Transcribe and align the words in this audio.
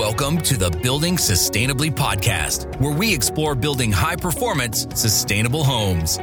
Welcome 0.00 0.38
to 0.44 0.56
the 0.56 0.70
Building 0.70 1.18
Sustainably 1.18 1.90
podcast, 1.90 2.74
where 2.80 2.90
we 2.90 3.12
explore 3.12 3.54
building 3.54 3.92
high 3.92 4.16
performance, 4.16 4.86
sustainable 4.94 5.62
homes. 5.62 6.18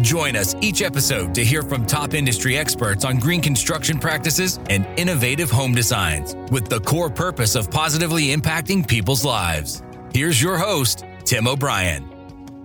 Join 0.00 0.36
us 0.36 0.54
each 0.62 0.80
episode 0.80 1.34
to 1.34 1.44
hear 1.44 1.62
from 1.62 1.84
top 1.84 2.14
industry 2.14 2.56
experts 2.56 3.04
on 3.04 3.18
green 3.18 3.42
construction 3.42 3.98
practices 3.98 4.58
and 4.70 4.86
innovative 4.98 5.50
home 5.50 5.74
designs, 5.74 6.34
with 6.50 6.70
the 6.70 6.80
core 6.80 7.10
purpose 7.10 7.56
of 7.56 7.70
positively 7.70 8.34
impacting 8.34 8.88
people's 8.88 9.22
lives. 9.22 9.82
Here's 10.14 10.40
your 10.40 10.56
host, 10.56 11.04
Tim 11.26 11.46
O'Brien. 11.46 12.08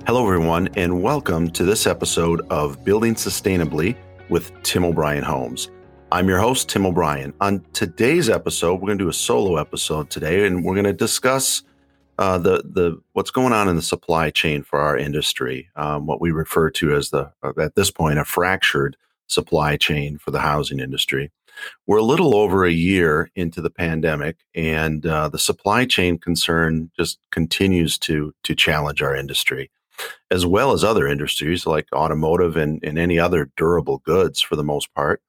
Hello, 0.08 0.26
everyone, 0.26 0.70
and 0.77 1.03
welcome 1.03 1.49
to 1.49 1.66
this 1.66 1.85
episode 1.85 2.40
of 2.49 2.81
Building 2.85 3.16
Sustainably 3.16 3.98
with 4.30 4.53
Tim 4.63 4.85
O'Brien 4.85 5.22
Homes. 5.22 5.70
I'm 6.12 6.30
your 6.30 6.40
host, 6.40 6.70
Tim 6.70 6.86
O'Brien. 6.86 7.34
On 7.41 7.66
today's 7.73 8.30
episode, 8.30 8.76
we're 8.76 8.88
going 8.88 8.98
to 9.00 9.04
do 9.04 9.09
a 9.09 9.13
solo 9.13 9.58
episode 9.58 10.09
today, 10.12 10.46
and 10.46 10.63
we're 10.63 10.76
going 10.76 10.86
to 10.86 10.94
discuss 10.94 11.63
uh, 12.20 12.38
the 12.38 12.58
the 12.63 13.02
what's 13.13 13.32
going 13.32 13.54
on 13.54 13.68
in 13.68 13.76
the 13.76 13.82
supply 13.82 14.30
chain 14.30 14.63
for 14.63 14.80
our 14.80 14.96
industry, 14.96 15.68
um, 15.76 16.05
what 16.05 16.22
we 16.22 16.32
refer 16.32 16.70
to 16.70 16.96
as 16.96 17.10
the 17.10 17.32
uh, 17.44 17.54
at 17.60 17.76
this 17.76 17.90
point 17.90 18.20
a 18.20 18.26
fractured 18.26 18.96
supply 19.27 19.77
chain 19.77 20.18
for 20.20 20.30
the 20.32 20.40
housing 20.40 20.80
industry. 20.80 21.32
We're 21.88 21.98
a 21.98 22.04
little 22.04 22.35
over 22.35 22.66
a 22.66 22.72
year 22.72 23.32
into 23.35 23.60
the 23.60 23.72
pandemic, 23.72 24.38
and 24.54 25.05
uh, 25.05 25.30
the 25.30 25.40
supply 25.40 25.85
chain 25.85 26.20
concern 26.20 26.91
just 26.98 27.18
continues 27.32 27.98
to 27.99 28.34
to 28.44 28.55
challenge 28.55 29.02
our 29.02 29.16
industry 29.16 29.72
as 30.30 30.46
well 30.46 30.72
as 30.74 30.84
other 30.84 31.07
industries 31.07 31.66
like 31.66 31.88
automotive 31.94 32.57
and, 32.57 32.84
and 32.84 32.99
any 32.99 33.18
other 33.18 33.49
durable 33.55 33.99
goods 33.99 34.41
for 34.41 34.55
the 34.55 34.63
most 34.63 34.94
part. 34.94 35.22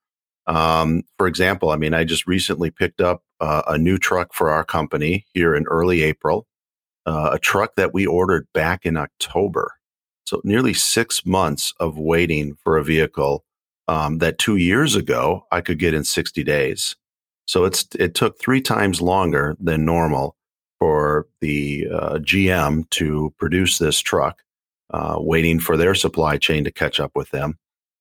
Um, 0.47 1.03
for 1.17 1.27
example, 1.27 1.71
I 1.71 1.75
mean, 1.75 1.93
I 1.93 2.03
just 2.03 2.25
recently 2.25 2.71
picked 2.71 3.01
up 3.01 3.21
uh, 3.39 3.63
a 3.67 3.77
new 3.77 3.97
truck 3.97 4.33
for 4.33 4.49
our 4.49 4.63
company 4.63 5.25
here 5.33 5.55
in 5.55 5.65
early 5.67 6.03
April, 6.03 6.47
uh, 7.05 7.31
a 7.33 7.39
truck 7.39 7.75
that 7.75 7.93
we 7.93 8.05
ordered 8.05 8.47
back 8.53 8.85
in 8.85 8.97
October. 8.97 9.73
So 10.25 10.41
nearly 10.43 10.73
six 10.73 11.25
months 11.25 11.73
of 11.79 11.97
waiting 11.97 12.57
for 12.63 12.77
a 12.77 12.83
vehicle 12.83 13.43
um, 13.87 14.17
that 14.19 14.37
two 14.37 14.57
years 14.57 14.95
ago 14.95 15.45
I 15.51 15.61
could 15.61 15.79
get 15.79 15.93
in 15.93 16.03
60 16.03 16.43
days. 16.43 16.95
So 17.45 17.63
it's 17.63 17.87
it 17.97 18.13
took 18.13 18.39
three 18.39 18.61
times 18.61 19.01
longer 19.01 19.55
than 19.59 19.85
normal 19.85 20.35
for 20.79 21.27
the 21.39 21.87
uh, 21.91 22.15
GM 22.15 22.89
to 22.91 23.33
produce 23.37 23.77
this 23.77 23.99
truck 23.99 24.43
uh, 24.91 25.15
waiting 25.19 25.59
for 25.59 25.77
their 25.77 25.95
supply 25.95 26.37
chain 26.37 26.63
to 26.65 26.71
catch 26.71 26.99
up 26.99 27.11
with 27.15 27.29
them. 27.31 27.57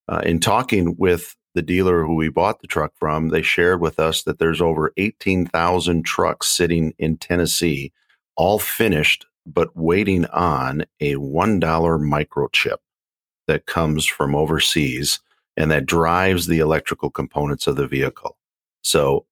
Uh, 0.08 0.20
in 0.24 0.38
talking 0.38 0.96
with 0.98 1.34
the 1.56 1.62
dealer 1.62 2.04
who 2.04 2.14
we 2.14 2.28
bought 2.28 2.60
the 2.60 2.66
truck 2.66 2.92
from, 2.96 3.30
they 3.30 3.40
shared 3.40 3.80
with 3.80 3.98
us 3.98 4.22
that 4.24 4.38
there's 4.38 4.60
over 4.60 4.92
18,000 4.98 6.04
trucks 6.04 6.48
sitting 6.48 6.92
in 6.98 7.16
Tennessee, 7.16 7.92
all 8.36 8.58
finished, 8.58 9.24
but 9.46 9.74
waiting 9.74 10.26
on 10.26 10.84
a 11.00 11.14
$1 11.14 11.60
microchip 11.60 12.76
that 13.46 13.64
comes 13.64 14.04
from 14.04 14.34
overseas 14.34 15.20
and 15.56 15.70
that 15.70 15.86
drives 15.86 16.46
the 16.46 16.58
electrical 16.58 17.10
components 17.10 17.66
of 17.66 17.76
the 17.76 17.86
vehicle. 17.86 18.36
So 18.82 19.24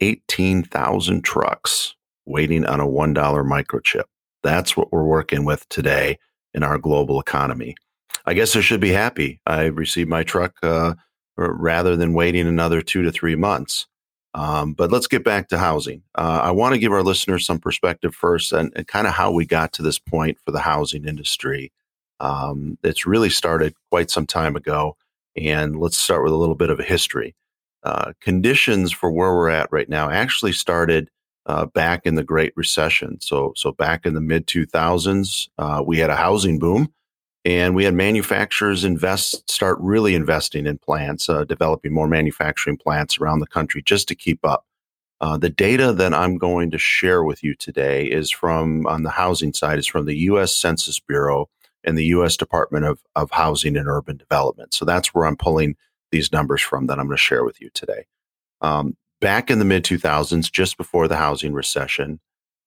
18,000 0.00 1.22
trucks 1.22 1.94
waiting 2.26 2.66
on 2.66 2.80
a 2.80 2.86
$1 2.86 3.14
microchip. 3.14 4.04
That's 4.42 4.76
what 4.76 4.92
we're 4.92 5.04
working 5.04 5.46
with 5.46 5.66
today 5.70 6.18
in 6.52 6.62
our 6.62 6.76
global 6.76 7.18
economy. 7.18 7.76
I 8.26 8.34
guess 8.34 8.54
I 8.54 8.60
should 8.60 8.80
be 8.80 8.92
happy. 8.92 9.40
I 9.46 9.64
received 9.64 10.10
my 10.10 10.22
truck 10.22 10.54
uh, 10.62 10.94
rather 11.36 11.96
than 11.96 12.12
waiting 12.12 12.46
another 12.46 12.82
two 12.82 13.02
to 13.02 13.12
three 13.12 13.36
months. 13.36 13.86
Um, 14.34 14.74
but 14.74 14.92
let's 14.92 15.06
get 15.06 15.24
back 15.24 15.48
to 15.48 15.58
housing. 15.58 16.02
Uh, 16.14 16.40
I 16.42 16.50
want 16.50 16.74
to 16.74 16.78
give 16.78 16.92
our 16.92 17.02
listeners 17.02 17.46
some 17.46 17.58
perspective 17.58 18.14
first 18.14 18.52
and, 18.52 18.70
and 18.76 18.86
kind 18.86 19.06
of 19.06 19.14
how 19.14 19.32
we 19.32 19.46
got 19.46 19.72
to 19.74 19.82
this 19.82 19.98
point 19.98 20.38
for 20.44 20.50
the 20.50 20.60
housing 20.60 21.06
industry. 21.06 21.72
Um, 22.20 22.76
it's 22.82 23.06
really 23.06 23.30
started 23.30 23.74
quite 23.90 24.10
some 24.10 24.26
time 24.26 24.54
ago. 24.54 24.96
And 25.36 25.80
let's 25.80 25.96
start 25.96 26.22
with 26.22 26.32
a 26.32 26.36
little 26.36 26.54
bit 26.54 26.70
of 26.70 26.80
a 26.80 26.84
history. 26.84 27.34
Uh, 27.82 28.12
conditions 28.20 28.92
for 28.92 29.10
where 29.10 29.34
we're 29.34 29.48
at 29.48 29.70
right 29.70 29.88
now 29.88 30.10
actually 30.10 30.52
started 30.52 31.08
uh, 31.46 31.66
back 31.66 32.04
in 32.04 32.16
the 32.16 32.24
Great 32.24 32.52
Recession. 32.56 33.20
So, 33.20 33.52
so 33.56 33.72
back 33.72 34.04
in 34.04 34.14
the 34.14 34.20
mid 34.20 34.46
2000s, 34.46 35.48
uh, 35.58 35.82
we 35.86 35.98
had 35.98 36.10
a 36.10 36.16
housing 36.16 36.58
boom, 36.58 36.92
and 37.46 37.76
we 37.76 37.84
had 37.84 37.94
manufacturers 37.94 38.82
invest 38.82 39.48
start 39.48 39.78
really 39.78 40.16
investing 40.16 40.66
in 40.66 40.78
plants, 40.78 41.28
uh, 41.28 41.44
developing 41.44 41.92
more 41.92 42.08
manufacturing 42.08 42.76
plants 42.76 43.20
around 43.20 43.38
the 43.38 43.46
country 43.46 43.80
just 43.80 44.08
to 44.08 44.16
keep 44.16 44.44
up. 44.44 44.66
Uh, 45.20 45.38
the 45.38 45.48
data 45.48 45.92
that 45.92 46.12
I'm 46.12 46.38
going 46.38 46.72
to 46.72 46.78
share 46.78 47.22
with 47.22 47.44
you 47.44 47.54
today 47.54 48.06
is 48.06 48.32
from 48.32 48.84
on 48.88 49.04
the 49.04 49.10
housing 49.10 49.52
side 49.54 49.78
is 49.78 49.86
from 49.86 50.06
the 50.06 50.16
U.S. 50.16 50.56
Census 50.56 50.98
Bureau 50.98 51.48
and 51.84 51.96
the 51.96 52.06
U.S. 52.06 52.36
Department 52.36 52.84
of, 52.84 52.98
of 53.14 53.30
Housing 53.30 53.76
and 53.76 53.86
Urban 53.86 54.16
Development. 54.16 54.74
So 54.74 54.84
that's 54.84 55.14
where 55.14 55.24
I'm 55.24 55.36
pulling 55.36 55.76
these 56.10 56.32
numbers 56.32 56.62
from 56.62 56.88
that 56.88 56.98
I'm 56.98 57.06
going 57.06 57.16
to 57.16 57.22
share 57.22 57.44
with 57.44 57.60
you 57.60 57.70
today. 57.74 58.06
Um, 58.60 58.96
back 59.20 59.52
in 59.52 59.60
the 59.60 59.64
mid 59.64 59.84
2000s, 59.84 60.50
just 60.50 60.76
before 60.76 61.06
the 61.06 61.16
housing 61.16 61.52
recession, 61.52 62.18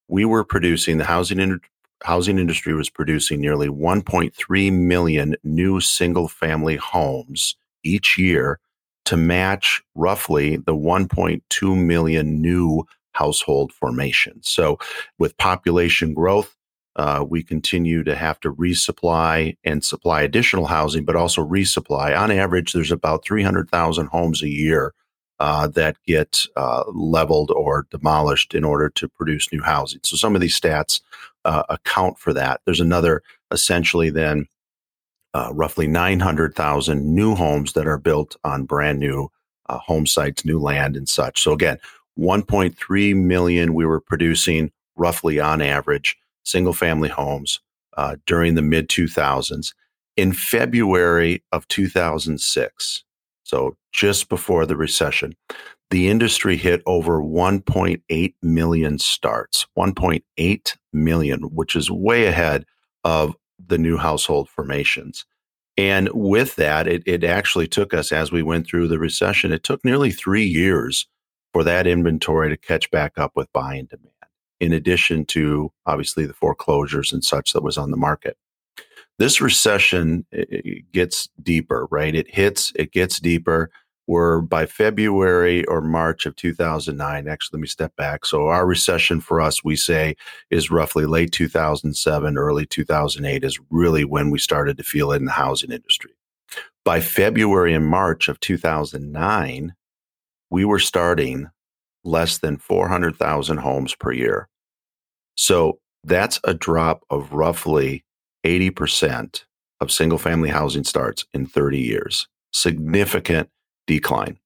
we 0.08 0.24
were 0.24 0.46
producing 0.46 1.00
the 1.00 1.06
housing 1.06 1.42
in, 1.42 1.60
housing 2.04 2.40
industry 2.40 2.74
was 2.74 2.90
producing 2.90 3.42
nearly 3.42 3.68
1.3 3.68 4.74
million 4.74 5.36
new 5.44 5.80
single 5.80 6.28
family 6.28 6.76
homes 6.78 7.56
each 7.84 8.18
year 8.18 8.60
to 9.06 9.18
match 9.18 9.82
roughly 9.96 10.58
the 10.58 10.76
1.2 10.76 11.86
million 11.86 12.42
new 12.42 12.84
household 13.14 13.74
formations. 13.74 14.48
So, 14.48 14.78
with 15.18 15.38
population 15.38 16.14
growth, 16.14 16.56
uh, 16.96 17.26
we 17.28 17.44
continue 17.44 18.04
to 18.04 18.16
have 18.16 18.40
to 18.42 18.54
resupply 18.54 19.58
and 19.64 19.84
supply 19.84 20.22
additional 20.22 20.68
housing, 20.68 21.06
but 21.06 21.16
also 21.16 21.46
resupply. 21.46 22.18
On 22.18 22.32
average, 22.32 22.74
there's 22.74 22.92
about 22.92 23.26
300,000 23.26 24.08
homes 24.08 24.44
a 24.44 24.50
year 24.50 24.94
uh, 25.40 25.68
that 25.68 25.96
get 26.06 26.46
uh, 26.56 26.84
leveled 26.94 27.52
or 27.52 27.88
demolished 27.92 28.54
in 28.54 28.64
order 28.64 28.90
to 28.90 29.08
produce 29.08 29.52
new 29.52 29.62
housing. 29.62 30.00
So 30.04 30.18
some 30.18 30.36
of 30.36 30.42
these 30.42 30.60
stats 30.60 31.02
uh, 31.46 31.64
account 31.70 32.20
for 32.20 32.34
that. 32.34 32.62
There's 32.66 32.82
another 32.82 33.24
essentially 33.52 34.10
then 34.10 34.48
uh, 35.34 35.52
roughly 35.54 35.88
900,000 35.88 37.16
new 37.16 37.36
homes 37.36 37.74
that 37.74 37.88
are 37.88 37.98
built 37.98 38.36
on 38.44 38.66
brand 38.66 39.00
new 39.00 39.30
uh, 39.70 39.78
home 39.78 40.06
sites, 40.06 40.44
new 40.44 40.60
land, 40.60 40.98
and 40.98 41.08
such. 41.08 41.42
So 41.42 41.54
again, 41.54 41.78
1.3 42.18 43.16
million 43.16 43.74
we 43.74 43.86
were 43.86 44.02
producing 44.02 44.72
roughly 44.98 45.40
on 45.40 45.62
average 45.62 46.18
single 46.44 46.74
family 46.74 47.10
homes 47.10 47.62
during 48.26 48.56
the 48.56 48.62
mid 48.62 48.90
2000s. 48.90 49.74
In 50.18 50.34
February 50.34 51.44
of 51.52 51.68
2006, 51.70 53.04
so 53.50 53.76
just 53.92 54.30
before 54.30 54.68
the 54.68 54.78
recession, 54.78 55.34
the 55.90 56.08
industry 56.08 56.56
hit 56.56 56.84
over 56.86 57.20
1.8 57.20 58.34
million 58.44 59.00
starts, 59.00 59.66
1.8 59.76 60.78
million, 60.94 61.42
which 61.42 61.76
is 61.76 61.90
way 61.90 62.28
ahead 62.28 62.66
of 63.04 63.36
the 63.58 63.80
new 63.80 63.98
household 63.98 64.50
formations. 64.50 65.26
And 65.78 66.10
with 66.14 66.58
that, 66.58 66.88
it, 66.88 67.02
it 67.08 67.24
actually 67.24 67.68
took 67.68 67.92
us, 67.92 68.12
as 68.12 68.32
we 68.32 68.44
went 68.44 68.68
through 68.68 68.88
the 68.88 69.00
recession, 69.00 69.52
it 69.52 69.64
took 69.64 69.84
nearly 69.84 70.12
three 70.12 70.46
years 70.46 71.08
for 71.52 71.64
that 71.64 71.88
inventory 71.88 72.50
to 72.50 72.58
catch 72.58 72.92
back 72.92 73.18
up 73.18 73.32
with 73.36 73.52
buying 73.52 73.86
demand, 73.86 74.14
in 74.60 74.74
addition 74.74 75.26
to 75.26 75.72
obviously 75.88 76.28
the 76.28 76.34
foreclosures 76.34 77.12
and 77.12 77.24
such 77.24 77.54
that 77.54 77.64
was 77.64 77.80
on 77.80 77.90
the 77.90 77.98
market 77.98 78.38
this 79.20 79.42
recession 79.42 80.26
gets 80.94 81.30
deeper, 81.44 81.88
right? 81.92 82.16
It 82.16 82.34
hits, 82.34 82.72
it 82.76 82.92
gets 82.92 83.20
deeper. 83.20 83.70
We're 84.08 84.42
by 84.42 84.66
February 84.66 85.66
or 85.66 85.82
March 85.82 86.26
of 86.26 86.36
2009. 86.36 87.28
Actually, 87.28 87.58
let 87.58 87.62
me 87.62 87.68
step 87.68 87.96
back. 87.96 88.26
So, 88.26 88.48
our 88.48 88.66
recession 88.66 89.22
for 89.22 89.40
us, 89.40 89.64
we 89.64 89.76
say, 89.76 90.16
is 90.50 90.72
roughly 90.72 91.06
late 91.06 91.32
2007, 91.32 92.38
early 92.38 92.66
2008 92.66 93.44
is 93.44 93.60
really 93.70 94.06
when 94.06 94.32
we 94.32 94.40
started 94.40 94.78
to 94.78 94.84
feel 94.84 95.12
it 95.12 95.18
in 95.18 95.26
the 95.26 95.32
housing 95.32 95.72
industry. 95.72 96.12
By 96.84 97.02
February 97.02 97.76
and 97.76 97.86
March 97.86 98.30
of 98.30 98.40
2009, 98.40 99.76
we 100.50 100.66
were 100.66 100.80
starting 100.80 101.50
less 102.04 102.40
than 102.40 102.58
400,000 102.58 103.58
homes 103.58 103.94
per 103.94 104.12
year. 104.12 104.50
So, 105.36 105.80
that's 106.04 106.40
a 106.46 106.56
drop 106.56 107.04
of 107.12 107.32
roughly 107.32 108.06
80% 108.46 109.44
of 109.82 109.92
single 109.92 110.18
family 110.18 110.50
housing 110.50 110.84
starts 110.84 111.26
in 111.34 111.46
30 111.46 111.80
years. 111.80 112.28
Significant 112.52 113.50
decline. 113.88 114.40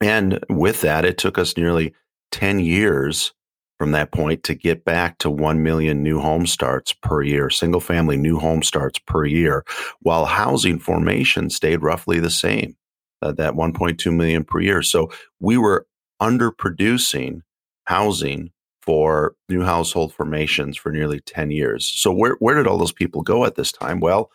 And 0.00 0.42
with 0.48 0.80
that, 0.80 1.04
it 1.04 1.18
took 1.18 1.38
us 1.38 1.56
nearly 1.56 1.94
10 2.32 2.60
years 2.60 3.32
from 3.78 3.92
that 3.92 4.12
point 4.12 4.42
to 4.44 4.54
get 4.54 4.84
back 4.84 5.16
to 5.18 5.30
1 5.30 5.62
million 5.62 6.02
new 6.02 6.20
home 6.20 6.46
starts 6.46 6.92
per 6.92 7.22
year, 7.22 7.48
single 7.48 7.80
family 7.80 8.16
new 8.16 8.38
home 8.38 8.62
starts 8.62 8.98
per 8.98 9.24
year, 9.24 9.64
while 10.00 10.26
housing 10.26 10.78
formation 10.78 11.48
stayed 11.48 11.82
roughly 11.82 12.20
the 12.20 12.30
same, 12.30 12.76
uh, 13.22 13.32
that 13.32 13.54
1.2 13.54 14.14
million 14.14 14.44
per 14.44 14.60
year. 14.60 14.82
So 14.82 15.10
we 15.40 15.56
were 15.56 15.86
underproducing 16.20 17.40
housing 17.84 18.50
for 18.90 19.36
new 19.48 19.62
household 19.62 20.12
formations 20.12 20.76
for 20.76 20.90
nearly 20.90 21.20
10 21.20 21.52
years. 21.52 21.86
So, 21.86 22.10
where, 22.10 22.34
where 22.40 22.56
did 22.56 22.66
all 22.66 22.76
those 22.76 22.90
people 22.90 23.22
go 23.22 23.44
at 23.44 23.54
this 23.54 23.70
time? 23.70 24.00
Well, 24.00 24.32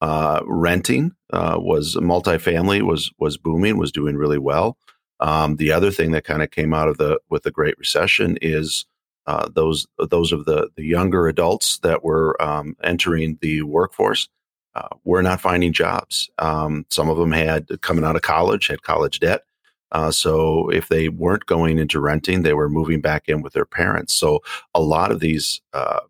uh, 0.00 0.40
renting 0.46 1.12
uh, 1.30 1.58
was 1.60 1.94
multifamily 1.96 2.80
was 2.80 3.12
was 3.18 3.36
booming, 3.36 3.76
was 3.76 3.92
doing 3.92 4.16
really 4.16 4.38
well. 4.38 4.78
Um, 5.20 5.56
the 5.56 5.72
other 5.72 5.90
thing 5.90 6.12
that 6.12 6.24
kind 6.24 6.42
of 6.42 6.50
came 6.50 6.72
out 6.72 6.88
of 6.88 6.96
the 6.96 7.20
with 7.28 7.42
the 7.42 7.50
Great 7.50 7.76
Recession 7.76 8.38
is 8.40 8.86
uh, 9.26 9.50
those 9.54 9.86
those 9.98 10.32
of 10.32 10.46
the 10.46 10.70
the 10.74 10.84
younger 10.84 11.28
adults 11.28 11.78
that 11.80 12.02
were 12.02 12.40
um, 12.40 12.76
entering 12.82 13.36
the 13.42 13.60
workforce 13.60 14.26
uh, 14.74 14.88
were 15.04 15.22
not 15.22 15.42
finding 15.42 15.74
jobs. 15.74 16.30
Um, 16.38 16.86
some 16.90 17.10
of 17.10 17.18
them 17.18 17.32
had 17.32 17.68
coming 17.82 18.04
out 18.04 18.16
of 18.16 18.22
college 18.22 18.68
had 18.68 18.80
college 18.80 19.20
debt. 19.20 19.42
Uh, 19.92 20.10
so 20.10 20.68
if 20.70 20.88
they 20.88 21.08
weren't 21.08 21.46
going 21.46 21.78
into 21.78 22.00
renting, 22.00 22.42
they 22.42 22.54
were 22.54 22.68
moving 22.68 23.00
back 23.00 23.28
in 23.28 23.42
with 23.42 23.52
their 23.52 23.64
parents. 23.64 24.14
So 24.14 24.40
a 24.74 24.80
lot 24.80 25.10
of 25.10 25.20
these 25.20 25.60
uh, 25.72 26.00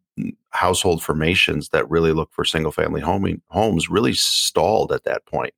household 0.50 1.02
formations 1.02 1.68
that 1.68 1.88
really 1.88 2.12
look 2.12 2.32
for 2.32 2.44
single 2.44 2.72
family 2.72 3.00
homing, 3.00 3.40
homes 3.48 3.88
really 3.88 4.14
stalled 4.14 4.92
at 4.92 5.04
that 5.04 5.24
point. 5.26 5.54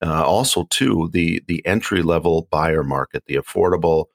Uh, 0.00 0.22
also, 0.22 0.64
too, 0.70 1.10
the 1.12 1.42
the 1.48 1.64
entry 1.66 2.02
level 2.02 2.46
buyer 2.50 2.84
market, 2.84 3.24
the 3.26 3.34
affordable 3.34 4.06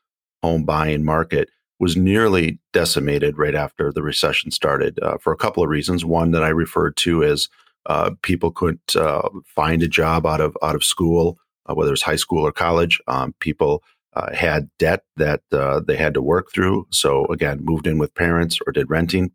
home 0.41 0.63
buying 0.63 1.03
market, 1.03 1.49
was 1.79 1.97
nearly 1.97 2.57
decimated 2.71 3.37
right 3.37 3.55
after 3.55 3.91
the 3.91 4.01
recession 4.01 4.49
started 4.49 4.97
uh, 5.01 5.17
for 5.17 5.33
a 5.33 5.37
couple 5.37 5.61
of 5.61 5.69
reasons. 5.69 6.05
One 6.05 6.31
that 6.31 6.43
I 6.43 6.49
referred 6.49 6.95
to 6.97 7.23
as 7.25 7.49
uh, 7.87 8.11
people 8.21 8.51
couldn't 8.51 8.95
uh, 8.95 9.27
find 9.45 9.83
a 9.83 9.87
job 9.89 10.25
out 10.25 10.39
of 10.39 10.57
out 10.63 10.75
of 10.75 10.85
school, 10.85 11.37
uh, 11.67 11.75
whether 11.75 11.93
it's 11.93 12.01
high 12.01 12.15
school 12.15 12.45
or 12.45 12.51
college. 12.51 12.99
Um, 13.07 13.33
people 13.39 13.83
uh, 14.13 14.33
had 14.33 14.69
debt 14.77 15.03
that 15.17 15.41
they 15.87 15.95
had 15.95 16.13
to 16.13 16.21
work 16.21 16.51
through. 16.51 16.87
So 16.91 17.25
again, 17.27 17.59
moved 17.61 17.87
in 17.87 17.97
with 17.97 18.13
parents 18.15 18.59
or 18.65 18.71
did 18.71 18.89
renting 18.89 19.31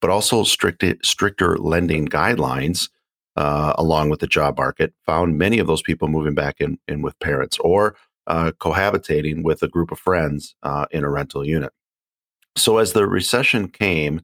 but 0.00 0.10
also 0.10 0.42
strict, 0.44 0.84
stricter 1.04 1.56
lending 1.58 2.06
guidelines 2.06 2.88
uh, 3.36 3.74
along 3.78 4.10
with 4.10 4.20
the 4.20 4.26
job 4.26 4.58
market 4.58 4.92
found 5.06 5.38
many 5.38 5.58
of 5.58 5.66
those 5.66 5.82
people 5.82 6.08
moving 6.08 6.34
back 6.34 6.60
in, 6.60 6.78
in 6.88 7.02
with 7.02 7.18
parents 7.18 7.58
or 7.60 7.96
uh, 8.26 8.52
cohabitating 8.58 9.42
with 9.42 9.62
a 9.62 9.68
group 9.68 9.90
of 9.90 9.98
friends 9.98 10.54
uh, 10.62 10.86
in 10.90 11.04
a 11.04 11.10
rental 11.10 11.46
unit. 11.46 11.72
So 12.56 12.78
as 12.78 12.92
the 12.92 13.06
recession 13.06 13.68
came, 13.68 14.20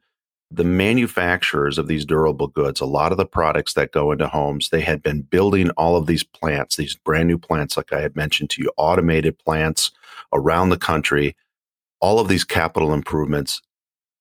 the 0.50 0.64
manufacturers 0.64 1.76
of 1.76 1.88
these 1.88 2.04
durable 2.04 2.48
goods, 2.48 2.80
a 2.80 2.86
lot 2.86 3.12
of 3.12 3.18
the 3.18 3.26
products 3.26 3.74
that 3.74 3.92
go 3.92 4.12
into 4.12 4.26
homes, 4.26 4.70
they 4.70 4.80
had 4.80 5.02
been 5.02 5.22
building 5.22 5.70
all 5.70 5.96
of 5.96 6.06
these 6.06 6.24
plants, 6.24 6.76
these 6.76 6.96
brand 6.96 7.28
new 7.28 7.38
plants, 7.38 7.76
like 7.76 7.92
I 7.92 8.00
had 8.00 8.16
mentioned 8.16 8.50
to 8.50 8.62
you, 8.62 8.70
automated 8.76 9.38
plants 9.38 9.90
around 10.32 10.70
the 10.70 10.78
country. 10.78 11.36
All 12.00 12.18
of 12.18 12.28
these 12.28 12.44
capital 12.44 12.94
improvements 12.94 13.60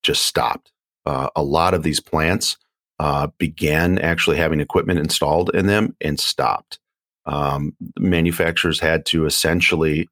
just 0.03 0.23
stopped 0.25 0.71
uh, 1.07 1.29
a 1.37 1.41
lot 1.43 1.73
of 1.73 1.83
these 1.83 2.01
plants 2.01 2.57
uh, 2.99 3.27
began 3.37 3.97
actually 3.99 4.35
having 4.35 4.59
equipment 4.59 4.99
installed 4.99 5.49
in 5.55 5.65
them 5.65 5.95
and 6.01 6.19
stopped. 6.19 6.79
Um, 7.25 7.73
manufacturers 7.97 8.81
had 8.81 9.05
to 9.07 9.25
essentially, 9.25 10.09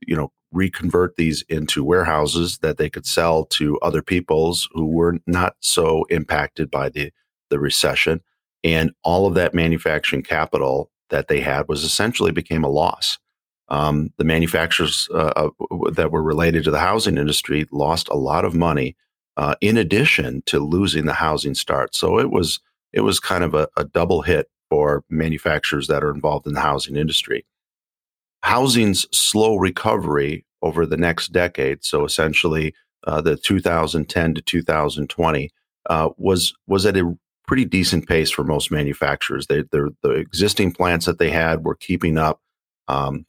you 0.00 0.16
know, 0.16 0.32
reconvert 0.52 1.16
these 1.16 1.42
into 1.48 1.84
warehouses 1.84 2.58
that 2.58 2.76
they 2.76 2.90
could 2.90 3.06
sell 3.06 3.44
to 3.44 3.78
other 3.80 4.02
peoples 4.02 4.68
who 4.72 4.86
were 4.86 5.18
not 5.26 5.54
so 5.60 6.04
impacted 6.04 6.70
by 6.70 6.88
the 6.88 7.12
the 7.50 7.58
recession, 7.58 8.20
and 8.62 8.92
all 9.02 9.26
of 9.26 9.34
that 9.34 9.54
manufacturing 9.54 10.22
capital 10.22 10.90
that 11.10 11.28
they 11.28 11.40
had 11.40 11.68
was 11.68 11.82
essentially 11.82 12.30
became 12.30 12.64
a 12.64 12.68
loss. 12.68 13.18
Um, 13.68 14.12
the 14.16 14.24
manufacturers 14.24 15.08
uh, 15.14 15.50
that 15.92 16.10
were 16.10 16.22
related 16.22 16.64
to 16.64 16.70
the 16.70 16.80
housing 16.80 17.18
industry 17.18 17.66
lost 17.70 18.08
a 18.08 18.16
lot 18.16 18.44
of 18.44 18.54
money 18.54 18.96
uh, 19.36 19.54
in 19.60 19.76
addition 19.76 20.42
to 20.46 20.58
losing 20.58 21.06
the 21.06 21.12
housing 21.12 21.54
start. 21.54 21.94
So 21.94 22.18
it 22.18 22.30
was 22.30 22.60
it 22.92 23.00
was 23.00 23.20
kind 23.20 23.44
of 23.44 23.54
a, 23.54 23.68
a 23.76 23.84
double 23.84 24.22
hit 24.22 24.48
for 24.68 25.04
manufacturers 25.08 25.86
that 25.86 26.02
are 26.02 26.12
involved 26.12 26.46
in 26.46 26.54
the 26.54 26.60
housing 26.60 26.96
industry. 26.96 27.44
Housing's 28.50 29.06
slow 29.16 29.54
recovery 29.54 30.44
over 30.60 30.84
the 30.84 30.96
next 30.96 31.28
decade, 31.28 31.84
so 31.84 32.04
essentially 32.04 32.74
uh, 33.06 33.20
the 33.20 33.36
2010 33.36 34.34
to 34.34 34.42
2020, 34.42 35.50
uh, 35.88 36.08
was 36.16 36.52
was 36.66 36.84
at 36.84 36.96
a 36.96 37.16
pretty 37.46 37.64
decent 37.64 38.08
pace 38.08 38.28
for 38.28 38.42
most 38.42 38.72
manufacturers. 38.72 39.46
They, 39.46 39.62
the 39.70 40.10
existing 40.10 40.72
plants 40.72 41.06
that 41.06 41.20
they 41.20 41.30
had 41.30 41.64
were 41.64 41.76
keeping 41.76 42.18
up. 42.18 42.40
Um, 42.88 43.24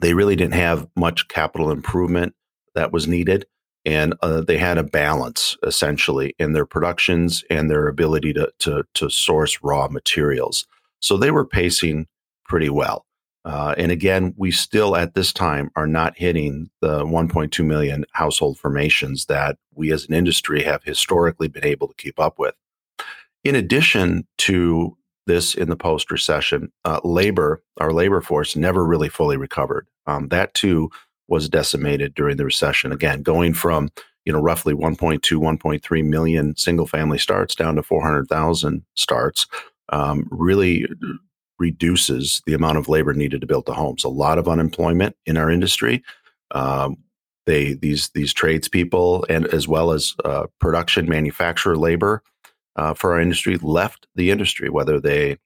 they 0.00 0.14
really 0.14 0.36
didn't 0.36 0.54
have 0.54 0.86
much 0.96 1.26
capital 1.26 1.72
improvement 1.72 2.34
that 2.76 2.92
was 2.92 3.08
needed 3.08 3.46
and 3.84 4.14
uh, 4.22 4.40
they 4.40 4.56
had 4.56 4.78
a 4.78 4.84
balance 4.84 5.56
essentially 5.62 6.34
in 6.38 6.52
their 6.52 6.66
productions 6.66 7.44
and 7.50 7.70
their 7.70 7.86
ability 7.88 8.32
to, 8.32 8.50
to, 8.60 8.84
to 8.94 9.10
source 9.10 9.58
raw 9.62 9.88
materials. 9.88 10.66
So 11.00 11.16
they 11.16 11.30
were 11.30 11.44
pacing 11.44 12.06
pretty 12.46 12.70
well. 12.70 13.04
Uh, 13.44 13.74
and 13.76 13.92
again, 13.92 14.34
we 14.36 14.50
still 14.50 14.96
at 14.96 15.14
this 15.14 15.32
time 15.32 15.70
are 15.76 15.86
not 15.86 16.16
hitting 16.16 16.70
the 16.80 17.04
1.2 17.04 17.64
million 17.64 18.04
household 18.12 18.58
formations 18.58 19.26
that 19.26 19.58
we 19.74 19.92
as 19.92 20.06
an 20.06 20.14
industry 20.14 20.62
have 20.62 20.82
historically 20.82 21.48
been 21.48 21.64
able 21.64 21.88
to 21.88 21.94
keep 21.94 22.18
up 22.18 22.38
with. 22.38 22.54
In 23.42 23.54
addition 23.54 24.26
to 24.38 24.96
this 25.26 25.54
in 25.54 25.68
the 25.68 25.76
post 25.76 26.10
recession, 26.10 26.72
uh, 26.84 27.00
labor, 27.04 27.62
our 27.78 27.92
labor 27.92 28.20
force 28.20 28.56
never 28.56 28.84
really 28.84 29.08
fully 29.08 29.36
recovered. 29.36 29.86
Um, 30.06 30.28
that 30.28 30.54
too 30.54 30.90
was 31.28 31.48
decimated 31.48 32.14
during 32.14 32.36
the 32.36 32.44
recession. 32.44 32.92
Again, 32.92 33.22
going 33.22 33.54
from 33.54 33.90
you 34.24 34.32
know 34.32 34.40
roughly 34.40 34.74
1.2, 34.74 35.20
1.3 35.20 36.04
million 36.04 36.56
single 36.56 36.86
family 36.86 37.18
starts 37.18 37.54
down 37.54 37.76
to 37.76 37.82
400,000 37.82 38.84
starts 38.94 39.46
um, 39.90 40.26
really 40.30 40.86
reduces 41.64 42.42
the 42.46 42.52
amount 42.52 42.76
of 42.76 42.90
labor 42.90 43.14
needed 43.14 43.40
to 43.40 43.46
build 43.46 43.64
the 43.64 43.72
homes. 43.72 44.04
A 44.04 44.08
lot 44.24 44.36
of 44.38 44.48
unemployment 44.48 45.16
in 45.24 45.38
our 45.38 45.50
industry. 45.50 46.02
Um, 46.50 46.96
they 47.46 47.74
these 47.74 48.10
these 48.10 48.32
tradespeople 48.34 49.26
and 49.28 49.46
as 49.46 49.66
well 49.66 49.92
as 49.92 50.14
uh, 50.24 50.46
production 50.60 51.08
manufacturer 51.08 51.76
labor 51.76 52.22
uh, 52.76 52.92
for 52.94 53.12
our 53.12 53.20
industry 53.20 53.56
left 53.62 54.06
the 54.14 54.30
industry, 54.30 54.68
whether 54.68 55.00
they 55.00 55.38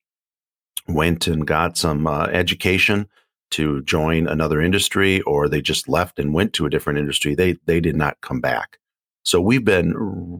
went 0.89 1.27
and 1.27 1.47
got 1.47 1.77
some 1.77 2.07
uh, 2.07 2.27
education 2.27 3.07
to 3.51 3.83
join 3.83 4.27
another 4.29 4.61
industry 4.61 5.21
or 5.23 5.49
they 5.49 5.63
just 5.63 5.89
left 5.89 6.19
and 6.19 6.35
went 6.35 6.53
to 6.53 6.67
a 6.67 6.71
different 6.71 6.99
industry, 6.99 7.35
they 7.35 7.57
they 7.67 7.81
did 7.81 7.97
not 7.97 8.21
come 8.21 8.41
back. 8.41 8.79
So 9.25 9.41
we've 9.41 9.65
been 9.65 9.93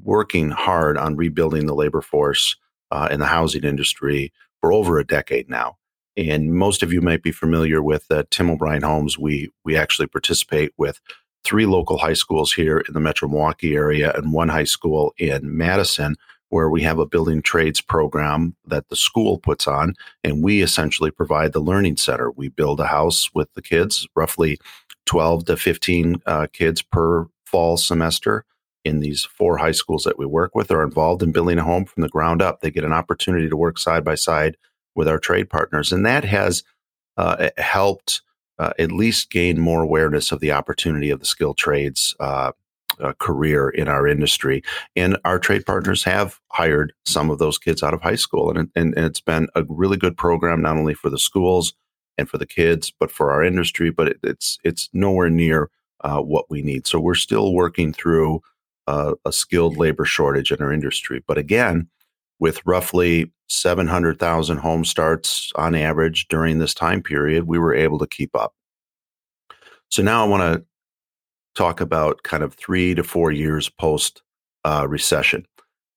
working 0.03 0.51
hard 0.51 0.97
on 0.99 1.17
rebuilding 1.17 1.67
the 1.67 1.75
labor 1.83 2.01
force 2.01 2.57
uh, 2.91 3.09
in 3.11 3.21
the 3.21 3.27
housing 3.27 3.65
industry 3.65 4.33
for 4.61 4.73
over 4.73 4.99
a 4.99 5.07
decade 5.07 5.49
now. 5.49 5.77
And 6.17 6.53
most 6.53 6.83
of 6.83 6.93
you 6.93 7.01
might 7.01 7.23
be 7.23 7.31
familiar 7.31 7.83
with 7.83 8.07
uh, 8.11 8.25
Tim 8.31 8.51
O'Brien 8.51 8.83
Homes. 8.83 9.19
We 9.19 9.51
we 9.65 9.77
actually 9.77 10.09
participate 10.09 10.73
with 10.77 11.01
three 11.45 11.67
local 11.67 11.99
high 11.99 12.15
schools 12.15 12.53
here 12.53 12.79
in 12.79 12.95
the 12.95 13.01
Metro 13.01 13.29
Milwaukee 13.29 13.77
area 13.77 14.13
and 14.15 14.33
one 14.33 14.49
high 14.49 14.65
school 14.65 15.15
in 15.17 15.57
Madison 15.57 16.17
where 16.51 16.71
we 16.71 16.83
have 16.83 16.99
a 16.99 17.07
building 17.07 17.43
trades 17.43 17.81
program 17.81 18.57
that 18.67 18.89
the 18.89 18.97
school 18.97 19.39
puts 19.39 19.67
on, 19.67 19.95
and 20.25 20.43
we 20.43 20.63
essentially 20.63 21.11
provide 21.11 21.53
the 21.53 21.61
learning 21.61 21.97
center. 21.97 22.31
We 22.31 22.49
build 22.49 22.81
a 22.81 22.87
house 22.87 23.33
with 23.35 23.53
the 23.53 23.63
kids, 23.63 24.07
roughly 24.17 24.59
12 25.07 25.45
to 25.47 25.57
15 25.57 26.23
uh, 26.27 26.47
kids 26.53 26.83
per 26.83 27.27
fall 27.45 27.77
semester 27.77 28.45
in 28.85 29.01
these 29.01 29.25
four 29.25 29.59
high 29.59 29.73
schools 29.73 30.05
that 30.05 30.19
we 30.19 30.27
work 30.27 30.55
with 30.55 30.71
are 30.71 30.83
involved 30.83 31.23
in 31.23 31.33
building 31.33 31.59
a 31.59 31.65
home 31.65 31.85
from 31.85 32.03
the 32.03 32.09
ground 32.09 32.41
up. 32.43 32.61
They 32.61 32.71
get 32.71 32.85
an 32.85 32.93
opportunity 32.93 33.49
to 33.49 33.57
work 33.57 33.79
side 33.79 34.05
by 34.05 34.15
side 34.15 34.57
with 34.95 35.09
our 35.09 35.19
trade 35.19 35.51
partners, 35.51 35.93
and 35.93 36.07
that 36.07 36.25
has 36.25 36.63
uh, 37.17 37.51
helped 37.59 38.23
uh, 38.59 38.73
at 38.79 38.93
least 38.93 39.31
gain 39.31 39.61
more 39.61 39.83
awareness 39.83 40.33
of 40.33 40.41
the 40.41 40.53
opportunity 40.53 41.11
of 41.11 41.21
the 41.21 41.27
skilled 41.27 41.57
trades 41.57 42.15
uh, 42.21 42.53
uh, 43.01 43.13
career 43.19 43.69
in 43.69 43.89
our 43.89 44.07
industry. 44.07 44.63
And 44.97 45.17
our 45.25 45.39
trade 45.39 45.65
partners 45.65 46.03
have 46.05 46.41
hired 46.51 46.93
some 47.05 47.31
of 47.31 47.39
those 47.39 47.59
kids 47.59 47.83
out 47.83 47.95
of 47.95 48.03
high 48.03 48.17
school. 48.17 48.51
And, 48.51 48.71
and, 48.75 48.95
and 48.97 49.07
it's 49.07 49.21
been 49.21 49.49
a 49.55 49.65
really 49.69 49.97
good 49.97 50.17
program, 50.17 50.63
not 50.63 50.77
only 50.77 50.95
for 50.95 51.11
the 51.11 51.19
schools 51.19 51.75
and 52.17 52.29
for 52.29 52.39
the 52.39 52.47
kids, 52.47 52.93
but 52.99 53.13
for 53.13 53.31
our 53.31 53.45
industry. 53.45 53.91
But 53.91 54.09
it, 54.09 54.19
it's, 54.23 54.59
it's 54.65 54.89
nowhere 54.93 55.31
near 55.31 55.71
uh, 56.01 56.21
what 56.21 56.51
we 56.51 56.63
need. 56.63 56.87
So 56.87 56.99
we're 56.99 57.15
still 57.15 57.53
working 57.53 57.93
through 57.93 58.41
uh, 58.89 59.15
a 59.27 59.33
skilled 59.33 59.77
labor 59.77 60.07
shortage 60.07 60.51
in 60.51 60.63
our 60.63 60.73
industry. 60.73 61.23
But 61.27 61.37
again, 61.37 61.89
with 62.41 62.65
roughly 62.65 63.31
700,000 63.49 64.57
home 64.57 64.85
starts 64.87 65.53
on 65.57 65.75
average 65.75 66.27
during 66.29 66.59
this 66.59 66.73
time 66.73 67.03
period, 67.03 67.45
we 67.45 67.59
were 67.59 67.75
able 67.75 67.99
to 67.99 68.07
keep 68.07 68.35
up. 68.35 68.55
So 69.91 70.03
now 70.03 70.25
I 70.25 70.29
want 70.29 70.55
to 70.55 70.65
talk 71.55 71.83
about 71.83 72.23
kind 72.23 72.43
of 72.43 72.55
three 72.55 72.95
to 72.95 73.05
four 73.05 73.31
years 73.31 73.69
post 73.69 74.23
uh, 74.65 74.87
recession. 74.89 75.47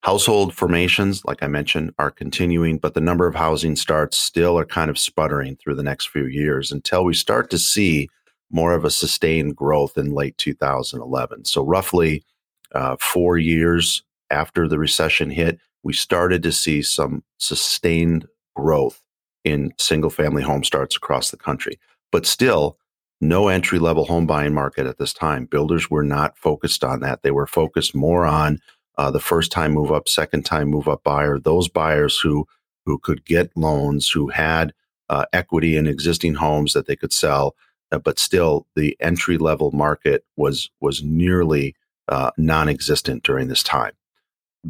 Household 0.03 0.53
formations, 0.53 1.23
like 1.23 1.41
I 1.43 1.47
mentioned, 1.47 1.93
are 1.97 2.11
continuing, 2.11 2.77
but 2.77 2.93
the 2.93 3.01
number 3.01 3.25
of 3.25 3.35
housing 3.35 3.77
starts 3.77 4.17
still 4.17 4.59
are 4.59 4.65
kind 4.65 4.89
of 4.89 4.99
sputtering 4.99 5.55
through 5.55 5.75
the 5.75 5.83
next 5.83 6.09
few 6.09 6.25
years 6.25 6.73
until 6.73 7.05
we 7.05 7.13
start 7.13 7.49
to 7.51 7.57
see 7.57 8.09
more 8.49 8.73
of 8.73 8.83
a 8.83 8.89
sustained 8.89 9.55
growth 9.55 9.97
in 9.97 10.11
late 10.11 10.37
2011. 10.37 11.45
So, 11.45 11.63
roughly 11.63 12.23
uh, 12.73 12.95
four 12.99 13.37
years 13.37 14.03
after 14.29 14.67
the 14.67 14.79
recession 14.79 15.29
hit, 15.29 15.59
we 15.83 15.93
started 15.93 16.43
to 16.43 16.51
see 16.51 16.81
some 16.81 17.23
sustained 17.39 18.27
growth 18.55 19.01
in 19.43 19.73
single 19.77 20.09
family 20.09 20.43
home 20.43 20.63
starts 20.63 20.95
across 20.95 21.31
the 21.31 21.37
country. 21.37 21.79
But 22.11 22.25
still, 22.25 22.77
no 23.19 23.47
entry 23.47 23.79
level 23.79 24.05
home 24.05 24.25
buying 24.25 24.53
market 24.53 24.87
at 24.87 24.97
this 24.97 25.13
time. 25.13 25.45
Builders 25.45 25.89
were 25.89 26.03
not 26.03 26.37
focused 26.37 26.83
on 26.83 26.99
that. 27.01 27.21
They 27.21 27.31
were 27.31 27.47
focused 27.47 27.95
more 27.95 28.25
on 28.25 28.59
uh, 28.97 29.11
the 29.11 29.19
first 29.19 29.51
time 29.51 29.71
move 29.73 29.91
up, 29.91 30.09
second 30.09 30.43
time 30.43 30.69
move 30.69 30.87
up 30.87 31.03
buyer, 31.03 31.39
those 31.39 31.69
buyers 31.69 32.19
who 32.19 32.47
who 32.85 32.97
could 32.97 33.23
get 33.25 33.55
loans, 33.55 34.09
who 34.09 34.27
had 34.29 34.73
uh, 35.07 35.25
equity 35.33 35.77
in 35.77 35.85
existing 35.87 36.33
homes 36.33 36.73
that 36.73 36.87
they 36.87 36.95
could 36.95 37.13
sell, 37.13 37.55
uh, 37.91 37.99
but 37.99 38.17
still 38.17 38.65
the 38.75 38.97
entry 38.99 39.37
level 39.37 39.71
market 39.71 40.25
was 40.35 40.71
was 40.81 41.03
nearly 41.03 41.75
uh, 42.11 42.29
non-existent 42.37 43.23
during 43.23 43.47
this 43.47 43.63
time. 43.63 43.93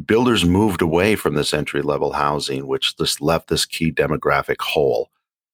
Builders 0.06 0.44
moved 0.44 0.80
away 0.80 1.16
from 1.16 1.34
this 1.34 1.52
entry 1.52 1.82
level 1.82 2.12
housing, 2.12 2.66
which 2.66 2.96
just 2.96 3.20
left 3.20 3.48
this 3.48 3.66
key 3.66 3.92
demographic 3.92 4.60
hole. 4.60 5.10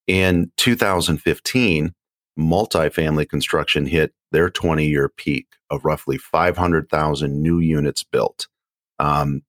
In 0.06 0.52
2015, 0.56 1.92
multifamily 2.38 3.28
construction 3.28 3.86
hit 3.86 4.12
their 4.30 4.48
20 4.48 4.86
year 4.86 5.08
peak 5.08 5.46
of 5.70 5.84
roughly 5.84 6.18
500,000 6.18 7.42
new 7.42 7.58
units 7.58 8.04
built. 8.04 8.46
Um, 9.00 9.42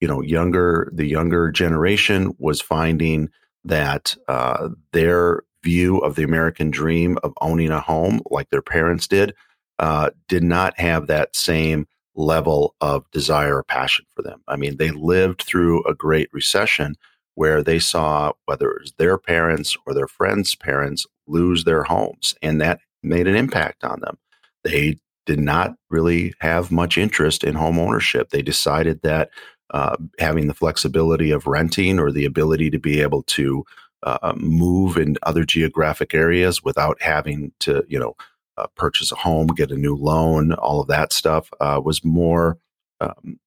you 0.00 0.08
know, 0.08 0.20
younger 0.20 0.90
the 0.92 1.06
younger 1.06 1.50
generation 1.50 2.34
was 2.38 2.60
finding 2.60 3.30
that 3.64 4.16
uh, 4.28 4.68
their 4.92 5.42
view 5.62 5.98
of 5.98 6.14
the 6.14 6.22
American 6.22 6.70
dream 6.70 7.16
of 7.22 7.32
owning 7.40 7.70
a 7.70 7.80
home, 7.80 8.20
like 8.30 8.50
their 8.50 8.62
parents 8.62 9.08
did, 9.08 9.34
uh, 9.78 10.10
did 10.28 10.42
not 10.42 10.78
have 10.78 11.06
that 11.06 11.36
same 11.36 11.86
level 12.14 12.74
of 12.80 13.10
desire 13.10 13.58
or 13.58 13.62
passion 13.64 14.06
for 14.14 14.22
them. 14.22 14.42
I 14.48 14.56
mean, 14.56 14.78
they 14.78 14.90
lived 14.90 15.42
through 15.42 15.84
a 15.84 15.94
great 15.94 16.28
recession 16.32 16.96
where 17.34 17.62
they 17.62 17.78
saw 17.78 18.32
whether 18.46 18.70
it 18.70 18.80
was 18.80 18.92
their 18.96 19.18
parents 19.18 19.76
or 19.86 19.92
their 19.92 20.08
friends' 20.08 20.54
parents 20.54 21.06
lose 21.26 21.64
their 21.64 21.82
homes, 21.82 22.34
and 22.40 22.60
that 22.60 22.80
made 23.02 23.26
an 23.26 23.36
impact 23.36 23.84
on 23.84 24.00
them. 24.00 24.16
They 24.64 24.96
did 25.26 25.40
not 25.40 25.74
really 25.90 26.32
have 26.40 26.70
much 26.70 26.96
interest 26.96 27.44
in 27.44 27.54
home 27.54 27.78
ownership. 27.78 28.30
They 28.30 28.42
decided 28.42 29.02
that 29.02 29.30
uh, 29.70 29.96
having 30.18 30.46
the 30.46 30.54
flexibility 30.54 31.30
of 31.30 31.46
renting 31.46 31.98
or 31.98 32.10
the 32.10 32.24
ability 32.24 32.70
to 32.70 32.78
be 32.78 33.00
able 33.02 33.22
to 33.24 33.64
uh, 34.04 34.32
move 34.36 34.96
in 34.96 35.16
other 35.24 35.44
geographic 35.44 36.14
areas 36.14 36.62
without 36.62 37.02
having 37.02 37.52
to, 37.60 37.84
you 37.88 37.98
know, 37.98 38.14
uh, 38.58 38.66
purchase 38.76 39.12
a 39.12 39.16
home, 39.16 39.48
get 39.48 39.70
a 39.70 39.76
new 39.76 39.96
loan, 39.96 40.52
all 40.54 40.80
of 40.80 40.88
that 40.88 41.12
stuff 41.12 41.50
uh, 41.60 41.80
was 41.82 42.04
more 42.04 42.58
um, 43.00 43.38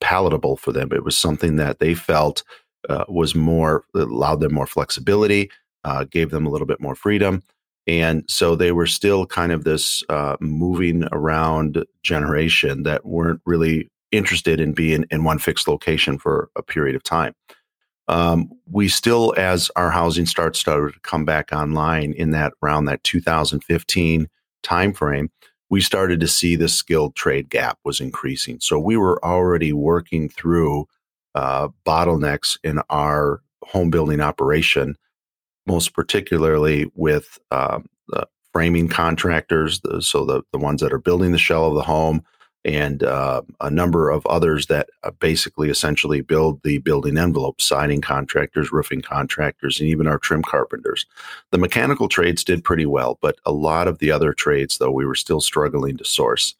palatable 0.00 0.56
for 0.56 0.72
them. 0.72 0.90
It 0.92 1.04
was 1.04 1.16
something 1.16 1.56
that 1.56 1.78
they 1.78 1.94
felt 1.94 2.42
uh, 2.88 3.04
was 3.08 3.34
more 3.34 3.84
allowed 3.94 4.40
them 4.40 4.54
more 4.54 4.66
flexibility, 4.66 5.50
uh, 5.84 6.04
gave 6.04 6.30
them 6.30 6.46
a 6.46 6.50
little 6.50 6.66
bit 6.66 6.80
more 6.80 6.94
freedom. 6.94 7.42
And 7.86 8.24
so 8.28 8.56
they 8.56 8.72
were 8.72 8.86
still 8.86 9.26
kind 9.26 9.52
of 9.52 9.64
this 9.64 10.02
uh, 10.08 10.36
moving 10.40 11.04
around 11.12 11.84
generation 12.02 12.82
that 12.82 13.06
weren't 13.06 13.40
really 13.46 13.88
interested 14.12 14.60
in 14.60 14.72
being 14.72 15.04
in 15.10 15.24
one 15.24 15.38
fixed 15.38 15.68
location 15.68 16.18
for 16.18 16.48
a 16.56 16.62
period 16.62 16.96
of 16.96 17.02
time. 17.02 17.34
Um, 18.08 18.50
we 18.70 18.88
still, 18.88 19.34
as 19.36 19.70
our 19.76 19.90
housing 19.90 20.26
starts 20.26 20.58
started 20.58 20.94
to 20.94 21.00
come 21.00 21.24
back 21.24 21.52
online 21.52 22.12
in 22.12 22.30
that 22.30 22.52
around 22.62 22.84
that 22.84 23.02
2015 23.04 24.28
timeframe, 24.62 25.28
we 25.68 25.80
started 25.80 26.20
to 26.20 26.28
see 26.28 26.56
the 26.56 26.68
skilled 26.68 27.14
trade 27.16 27.48
gap 27.48 27.78
was 27.84 28.00
increasing. 28.00 28.58
So 28.60 28.78
we 28.78 28.96
were 28.96 29.24
already 29.24 29.72
working 29.72 30.28
through 30.28 30.86
uh, 31.34 31.68
bottlenecks 31.84 32.56
in 32.62 32.80
our 32.88 33.42
home 33.64 33.90
building 33.90 34.20
operation, 34.20 34.96
most 35.66 35.92
particularly 35.92 36.90
with 36.94 37.38
uh, 37.50 37.80
the 38.08 38.26
framing 38.52 38.88
contractors, 38.88 39.80
the, 39.80 40.00
so 40.00 40.24
the, 40.24 40.42
the 40.52 40.58
ones 40.58 40.80
that 40.80 40.92
are 40.92 40.98
building 40.98 41.32
the 41.32 41.38
shell 41.38 41.66
of 41.66 41.74
the 41.74 41.82
home, 41.82 42.24
and 42.66 43.04
uh, 43.04 43.42
a 43.60 43.70
number 43.70 44.10
of 44.10 44.26
others 44.26 44.66
that 44.66 44.88
uh, 45.04 45.12
basically 45.12 45.70
essentially 45.70 46.20
build 46.20 46.60
the 46.64 46.78
building 46.78 47.16
envelope, 47.16 47.60
siding 47.60 48.00
contractors, 48.00 48.72
roofing 48.72 49.00
contractors, 49.00 49.78
and 49.78 49.88
even 49.88 50.08
our 50.08 50.18
trim 50.18 50.42
carpenters. 50.42 51.06
The 51.52 51.58
mechanical 51.58 52.08
trades 52.08 52.42
did 52.42 52.64
pretty 52.64 52.84
well, 52.84 53.18
but 53.22 53.38
a 53.46 53.52
lot 53.52 53.86
of 53.86 54.00
the 54.00 54.10
other 54.10 54.32
trades, 54.32 54.78
though, 54.78 54.90
we 54.90 55.06
were 55.06 55.14
still 55.14 55.40
struggling 55.40 55.96
to 55.98 56.04
source. 56.04 56.56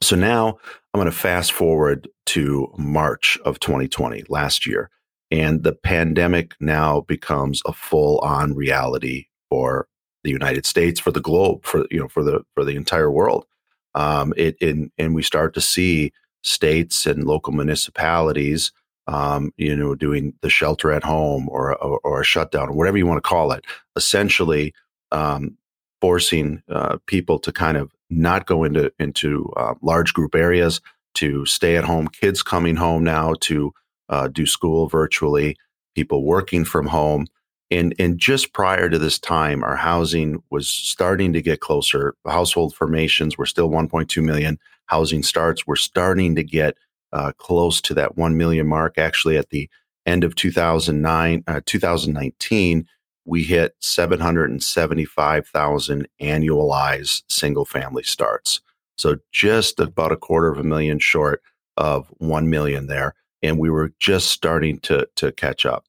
So 0.00 0.14
now 0.14 0.58
I'm 0.94 1.00
going 1.00 1.10
to 1.10 1.16
fast 1.16 1.50
forward 1.50 2.08
to 2.26 2.72
March 2.78 3.36
of 3.44 3.58
2020, 3.58 4.22
last 4.28 4.64
year, 4.64 4.90
and 5.32 5.64
the 5.64 5.72
pandemic 5.72 6.54
now 6.60 7.00
becomes 7.00 7.62
a 7.66 7.72
full 7.72 8.20
on 8.20 8.54
reality 8.54 9.26
for 9.48 9.88
the 10.22 10.30
United 10.30 10.66
States, 10.66 11.00
for 11.00 11.10
the 11.10 11.20
globe, 11.20 11.64
for 11.64 11.84
you 11.90 11.98
know, 11.98 12.06
for 12.06 12.22
the 12.22 12.44
for 12.54 12.64
the 12.64 12.76
entire 12.76 13.10
world 13.10 13.46
um, 13.94 14.32
it, 14.36 14.56
in, 14.60 14.90
and 14.98 15.14
we 15.14 15.22
start 15.22 15.54
to 15.54 15.60
see 15.60 16.12
states 16.42 17.06
and 17.06 17.24
local 17.24 17.52
municipalities, 17.52 18.72
um, 19.06 19.52
you 19.56 19.74
know, 19.74 19.94
doing 19.94 20.34
the 20.42 20.50
shelter 20.50 20.92
at 20.92 21.04
home 21.04 21.48
or, 21.48 21.76
or, 21.82 22.00
or, 22.04 22.20
a 22.20 22.24
shutdown 22.24 22.68
or 22.68 22.72
whatever 22.72 22.96
you 22.96 23.06
want 23.06 23.18
to 23.18 23.28
call 23.28 23.52
it, 23.52 23.64
essentially 23.96 24.72
um, 25.10 25.56
forcing 26.00 26.62
uh, 26.68 26.96
people 27.06 27.38
to 27.38 27.52
kind 27.52 27.76
of 27.76 27.92
not 28.08 28.46
go 28.46 28.64
into 28.64 28.92
into 28.98 29.52
uh, 29.56 29.74
large 29.82 30.12
group 30.14 30.34
areas, 30.34 30.80
to 31.14 31.44
stay 31.46 31.76
at 31.76 31.84
home. 31.84 32.08
Kids 32.08 32.42
coming 32.42 32.76
home 32.76 33.04
now 33.04 33.34
to 33.40 33.72
uh, 34.08 34.28
do 34.28 34.46
school 34.46 34.88
virtually, 34.88 35.56
people 35.94 36.24
working 36.24 36.64
from 36.64 36.86
home. 36.86 37.26
And, 37.70 37.94
and 37.98 38.18
just 38.18 38.52
prior 38.52 38.90
to 38.90 38.98
this 38.98 39.18
time, 39.18 39.62
our 39.62 39.76
housing 39.76 40.42
was 40.50 40.68
starting 40.68 41.32
to 41.34 41.42
get 41.42 41.60
closer. 41.60 42.16
Household 42.26 42.74
formations 42.74 43.38
were 43.38 43.46
still 43.46 43.70
1.2 43.70 44.20
million. 44.22 44.58
Housing 44.86 45.22
starts 45.22 45.68
were 45.68 45.76
starting 45.76 46.34
to 46.34 46.42
get 46.42 46.76
uh, 47.12 47.30
close 47.38 47.80
to 47.82 47.94
that 47.94 48.16
1 48.16 48.36
million 48.36 48.66
mark. 48.66 48.98
Actually, 48.98 49.36
at 49.36 49.50
the 49.50 49.70
end 50.04 50.24
of 50.24 50.34
2009, 50.34 51.44
uh, 51.46 51.60
2019, 51.64 52.88
we 53.24 53.44
hit 53.44 53.76
775,000 53.80 56.08
annualized 56.20 57.22
single 57.28 57.64
family 57.64 58.02
starts. 58.02 58.60
So 58.98 59.18
just 59.30 59.78
about 59.78 60.10
a 60.10 60.16
quarter 60.16 60.48
of 60.48 60.58
a 60.58 60.64
million 60.64 60.98
short 60.98 61.40
of 61.76 62.08
1 62.18 62.50
million 62.50 62.88
there. 62.88 63.14
And 63.42 63.58
we 63.58 63.70
were 63.70 63.92
just 64.00 64.30
starting 64.30 64.80
to, 64.80 65.08
to 65.16 65.32
catch 65.32 65.64
up 65.64 65.86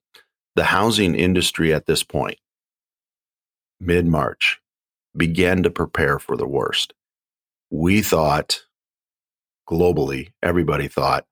the 0.55 0.63
housing 0.63 1.15
industry 1.15 1.73
at 1.73 1.85
this 1.85 2.03
point, 2.03 2.37
mid 3.79 4.05
March, 4.05 4.59
began 5.15 5.63
to 5.63 5.69
prepare 5.69 6.19
for 6.19 6.35
the 6.35 6.47
worst. 6.47 6.93
We 7.69 8.01
thought 8.01 8.61
globally, 9.69 10.31
everybody 10.43 10.87
thought 10.87 11.25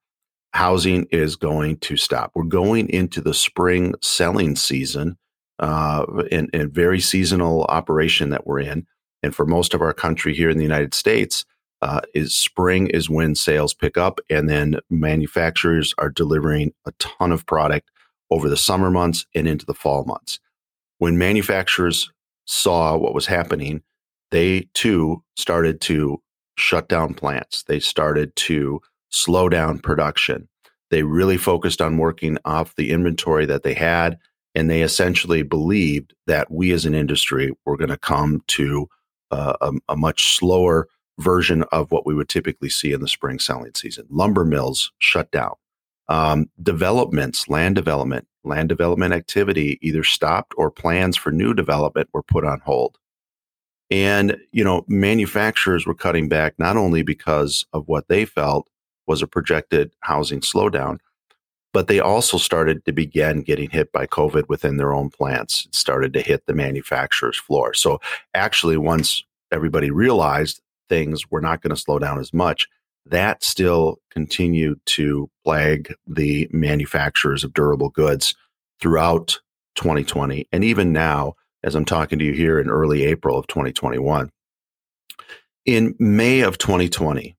housing 0.54 1.06
is 1.12 1.36
going 1.36 1.78
to 1.78 1.98
stop. 1.98 2.32
We're 2.34 2.44
going 2.44 2.90
into 2.90 3.22
the 3.22 3.34
spring 3.34 3.94
selling 4.02 4.56
season 4.56 5.18
uh, 5.60 6.06
in, 6.32 6.50
in 6.54 6.72
very 6.72 7.00
seasonal 7.00 7.66
operation 7.66 8.30
that 8.30 8.48
we're 8.48 8.62
in. 8.62 8.88
And 9.22 9.36
for 9.36 9.46
most 9.46 9.74
of 9.74 9.82
our 9.82 9.94
country 9.94 10.34
here 10.34 10.50
in 10.50 10.58
the 10.58 10.64
United 10.64 10.94
States, 10.94 11.46
uh, 11.82 12.02
is 12.14 12.36
spring 12.36 12.88
is 12.88 13.10
when 13.10 13.36
sales 13.36 13.74
pick 13.74 13.98
up, 13.98 14.20
and 14.30 14.50
then 14.50 14.80
manufacturers 14.90 15.94
are 15.98 16.10
delivering 16.10 16.74
a 16.86 16.92
ton 17.00 17.32
of 17.32 17.46
product 17.46 17.90
over 18.32 18.50
the 18.50 18.58
summer 18.58 18.92
months 18.92 19.26
and 19.36 19.48
into 19.48 19.66
the 19.66 19.74
fall 19.74 20.04
months. 20.06 20.40
When 20.98 21.18
manufacturers 21.18 22.12
saw 22.46 22.98
what 22.98 23.14
was 23.14 23.26
happening, 23.26 23.82
they 24.32 24.68
too 24.74 25.24
started 25.36 25.82
to 25.82 26.22
shut 26.58 26.90
down 26.90 27.14
plants. 27.14 27.64
They 27.64 27.80
started 27.80 28.36
to 28.36 28.82
slow 29.10 29.50
down 29.50 29.80
production. 29.80 30.48
They 30.92 31.04
really 31.04 31.38
focused 31.38 31.82
on 31.82 31.98
working 31.98 32.38
off 32.46 32.76
the 32.76 32.92
inventory 32.92 33.46
that 33.46 33.64
they 33.64 33.74
had. 33.74 34.18
And 34.56 34.70
they 34.70 34.82
essentially 34.82 35.44
believed 35.44 36.14
that 36.28 36.52
we 36.52 36.72
as 36.72 36.86
an 36.86 36.96
industry 36.96 37.52
were 37.66 37.78
going 37.78 37.90
to 37.90 37.98
come 37.98 38.44
to 38.48 38.88
uh, 39.32 39.54
a, 39.62 39.74
a 39.90 39.96
much 39.96 40.36
slower 40.36 40.88
version 41.20 41.64
of 41.72 41.92
what 41.92 42.06
we 42.06 42.16
would 42.16 42.30
typically 42.30 42.70
see 42.70 42.92
in 42.92 43.02
the 43.02 43.08
spring 43.08 43.40
selling 43.40 43.74
season. 43.76 44.06
Lumber 44.10 44.44
mills 44.44 44.92
shut 45.00 45.32
down 45.32 45.54
um, 46.10 46.50
developments, 46.62 47.48
land 47.48 47.76
development, 47.76 48.28
land 48.44 48.68
development 48.68 49.14
activity 49.14 49.78
either 49.82 50.04
stopped 50.04 50.54
or 50.58 50.72
plans 50.72 51.16
for 51.16 51.32
new 51.32 51.54
development 51.54 52.10
were 52.14 52.24
put 52.24 52.44
on 52.44 52.60
hold. 52.62 52.98
And, 53.92 54.38
you 54.52 54.64
know, 54.64 54.86
manufacturers 54.88 55.86
were 55.86 55.96
cutting 55.96 56.30
back 56.30 56.54
not 56.60 56.78
only 56.78 57.04
because 57.04 57.66
of 57.74 57.88
what 57.88 58.08
they 58.08 58.26
felt 58.26 58.68
was 59.08 59.22
a 59.22 59.28
projected 59.28 59.92
housing 60.02 60.42
slowdown, 60.42 61.00
but 61.74 61.88
they 61.88 62.00
also 62.00 62.38
started 62.38 62.84
to 62.86 62.92
begin 62.92 63.42
getting 63.42 63.70
hit 63.70 63.92
by 63.92 64.08
COVID 64.08 64.48
within 64.50 64.78
their 64.78 64.94
own 64.94 65.10
plants. 65.10 65.66
It 65.68 65.76
started 65.76 66.14
to 66.14 66.22
hit 66.22 66.46
the 66.46 66.54
manufacturer's 66.54 67.38
floor. 67.38 67.74
So 67.74 68.00
actually, 68.34 68.78
once 68.78 69.24
everybody 69.52 69.92
realized 69.92 70.62
things 70.88 71.30
were 71.30 71.42
not 71.42 71.62
going 71.62 71.76
to 71.76 71.82
slow 71.82 72.00
down 72.00 72.20
as 72.20 72.34
much, 72.34 72.68
that 73.06 73.44
still 73.44 74.00
continued 74.12 74.80
to 74.86 75.30
plague 75.44 75.94
the 76.08 76.48
manufacturers 76.52 77.44
of 77.44 77.54
durable 77.54 77.90
goods 77.90 78.36
throughout 78.80 79.40
2020. 79.76 80.48
And 80.52 80.64
even 80.64 80.92
now, 80.92 81.36
as 81.64 81.76
I'm 81.76 81.86
talking 81.86 82.20
to 82.20 82.26
you 82.26 82.34
here 82.34 82.60
in 82.60 82.70
early 82.70 83.04
April 83.06 83.38
of 83.38 83.48
2021. 83.48 84.30
In 85.66 85.96
May 86.00 86.42
of 86.42 86.58
2020, 86.58 87.36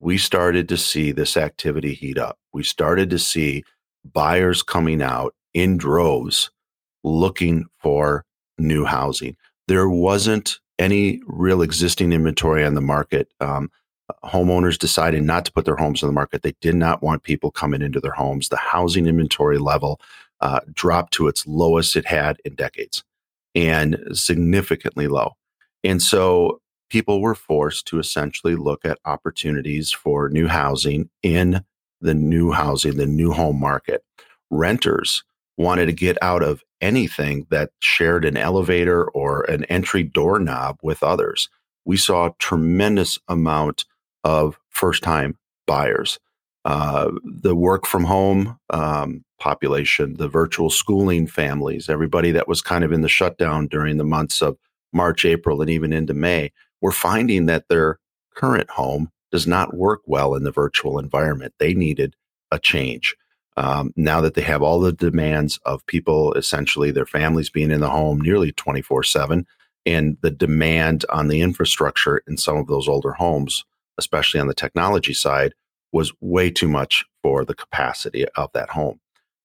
we 0.00 0.18
started 0.18 0.68
to 0.68 0.76
see 0.76 1.12
this 1.12 1.36
activity 1.36 1.94
heat 1.94 2.18
up. 2.18 2.38
We 2.52 2.62
started 2.62 3.10
to 3.10 3.18
see 3.18 3.64
buyers 4.04 4.62
coming 4.62 5.02
out 5.02 5.34
in 5.54 5.76
droves 5.76 6.50
looking 7.04 7.66
for 7.78 8.24
new 8.58 8.84
housing. 8.84 9.36
There 9.66 9.88
wasn't 9.88 10.58
any 10.78 11.20
real 11.26 11.62
existing 11.62 12.12
inventory 12.12 12.64
on 12.64 12.74
the 12.74 12.80
market. 12.80 13.28
Um, 13.40 13.70
homeowners 14.24 14.78
decided 14.78 15.22
not 15.22 15.44
to 15.44 15.52
put 15.52 15.64
their 15.64 15.76
homes 15.76 16.02
on 16.02 16.08
the 16.08 16.14
market. 16.14 16.42
They 16.42 16.54
did 16.60 16.74
not 16.74 17.02
want 17.02 17.22
people 17.22 17.50
coming 17.50 17.82
into 17.82 18.00
their 18.00 18.12
homes. 18.12 18.48
The 18.48 18.56
housing 18.56 19.06
inventory 19.06 19.58
level 19.58 20.00
uh, 20.40 20.60
dropped 20.72 21.12
to 21.14 21.28
its 21.28 21.46
lowest 21.46 21.96
it 21.96 22.06
had 22.06 22.38
in 22.44 22.54
decades 22.54 23.04
and 23.54 23.98
significantly 24.12 25.08
low. 25.08 25.32
And 25.84 26.02
so 26.02 26.60
people 26.90 27.20
were 27.20 27.34
forced 27.34 27.86
to 27.88 27.98
essentially 27.98 28.56
look 28.56 28.84
at 28.84 28.98
opportunities 29.04 29.90
for 29.90 30.28
new 30.28 30.46
housing 30.46 31.10
in 31.22 31.64
the 32.00 32.14
new 32.14 32.52
housing, 32.52 32.96
the 32.96 33.06
new 33.06 33.32
home 33.32 33.58
market. 33.58 34.04
Renters 34.50 35.24
wanted 35.56 35.86
to 35.86 35.92
get 35.92 36.16
out 36.22 36.42
of 36.42 36.62
anything 36.80 37.46
that 37.50 37.70
shared 37.80 38.24
an 38.24 38.36
elevator 38.36 39.04
or 39.10 39.42
an 39.42 39.64
entry 39.64 40.04
doorknob 40.04 40.78
with 40.82 41.02
others. 41.02 41.48
We 41.84 41.96
saw 41.96 42.26
a 42.26 42.34
tremendous 42.38 43.18
amount 43.28 43.84
of 44.24 44.58
first 44.70 45.02
time 45.02 45.36
buyers. 45.66 46.18
Uh, 46.64 47.10
the 47.24 47.54
work 47.54 47.86
from 47.86 48.04
home 48.04 48.58
um, 48.70 49.24
population, 49.38 50.16
the 50.16 50.28
virtual 50.28 50.70
schooling 50.70 51.26
families, 51.26 51.88
everybody 51.88 52.30
that 52.32 52.48
was 52.48 52.60
kind 52.60 52.84
of 52.84 52.92
in 52.92 53.00
the 53.00 53.08
shutdown 53.08 53.66
during 53.68 53.96
the 53.96 54.04
months 54.04 54.42
of 54.42 54.56
March, 54.92 55.24
April, 55.24 55.62
and 55.62 55.70
even 55.70 55.92
into 55.92 56.14
May, 56.14 56.52
were 56.80 56.92
finding 56.92 57.46
that 57.46 57.68
their 57.68 57.98
current 58.34 58.68
home 58.70 59.10
does 59.30 59.46
not 59.46 59.74
work 59.74 60.00
well 60.06 60.34
in 60.34 60.44
the 60.44 60.50
virtual 60.50 60.98
environment. 60.98 61.54
They 61.58 61.74
needed 61.74 62.14
a 62.50 62.58
change. 62.58 63.14
Um, 63.56 63.92
now 63.96 64.20
that 64.20 64.34
they 64.34 64.42
have 64.42 64.62
all 64.62 64.78
the 64.78 64.92
demands 64.92 65.58
of 65.64 65.84
people, 65.86 66.32
essentially 66.34 66.90
their 66.90 67.06
families 67.06 67.50
being 67.50 67.70
in 67.70 67.80
the 67.80 67.90
home 67.90 68.20
nearly 68.20 68.52
24 68.52 69.02
7, 69.02 69.46
and 69.84 70.16
the 70.20 70.30
demand 70.30 71.04
on 71.10 71.28
the 71.28 71.40
infrastructure 71.40 72.22
in 72.28 72.36
some 72.36 72.56
of 72.56 72.66
those 72.66 72.88
older 72.88 73.12
homes, 73.12 73.64
especially 73.98 74.40
on 74.40 74.46
the 74.46 74.54
technology 74.54 75.14
side, 75.14 75.54
was 75.92 76.12
way 76.20 76.50
too 76.50 76.68
much 76.68 77.04
for 77.22 77.44
the 77.44 77.54
capacity 77.54 78.26
of 78.36 78.50
that 78.52 78.70
home. 78.70 79.00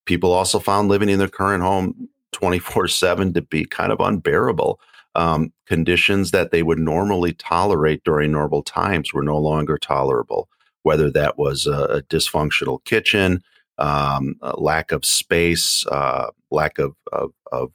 People 0.05 0.31
also 0.31 0.59
found 0.59 0.89
living 0.89 1.09
in 1.09 1.19
their 1.19 1.29
current 1.29 1.63
home 1.63 2.09
24 2.33 2.87
7 2.87 3.33
to 3.33 3.41
be 3.41 3.65
kind 3.65 3.91
of 3.91 3.99
unbearable. 3.99 4.79
Um, 5.15 5.53
conditions 5.67 6.31
that 6.31 6.51
they 6.51 6.63
would 6.63 6.79
normally 6.79 7.33
tolerate 7.33 8.03
during 8.03 8.31
normal 8.31 8.63
times 8.63 9.13
were 9.13 9.23
no 9.23 9.37
longer 9.37 9.77
tolerable, 9.77 10.49
whether 10.81 11.11
that 11.11 11.37
was 11.37 11.67
a, 11.67 11.83
a 11.83 12.01
dysfunctional 12.03 12.83
kitchen, 12.83 13.43
um, 13.77 14.35
lack 14.57 14.91
of 14.91 15.05
space, 15.05 15.85
uh, 15.87 16.31
lack 16.49 16.79
of 16.79 16.95
of, 17.11 17.31
of 17.51 17.71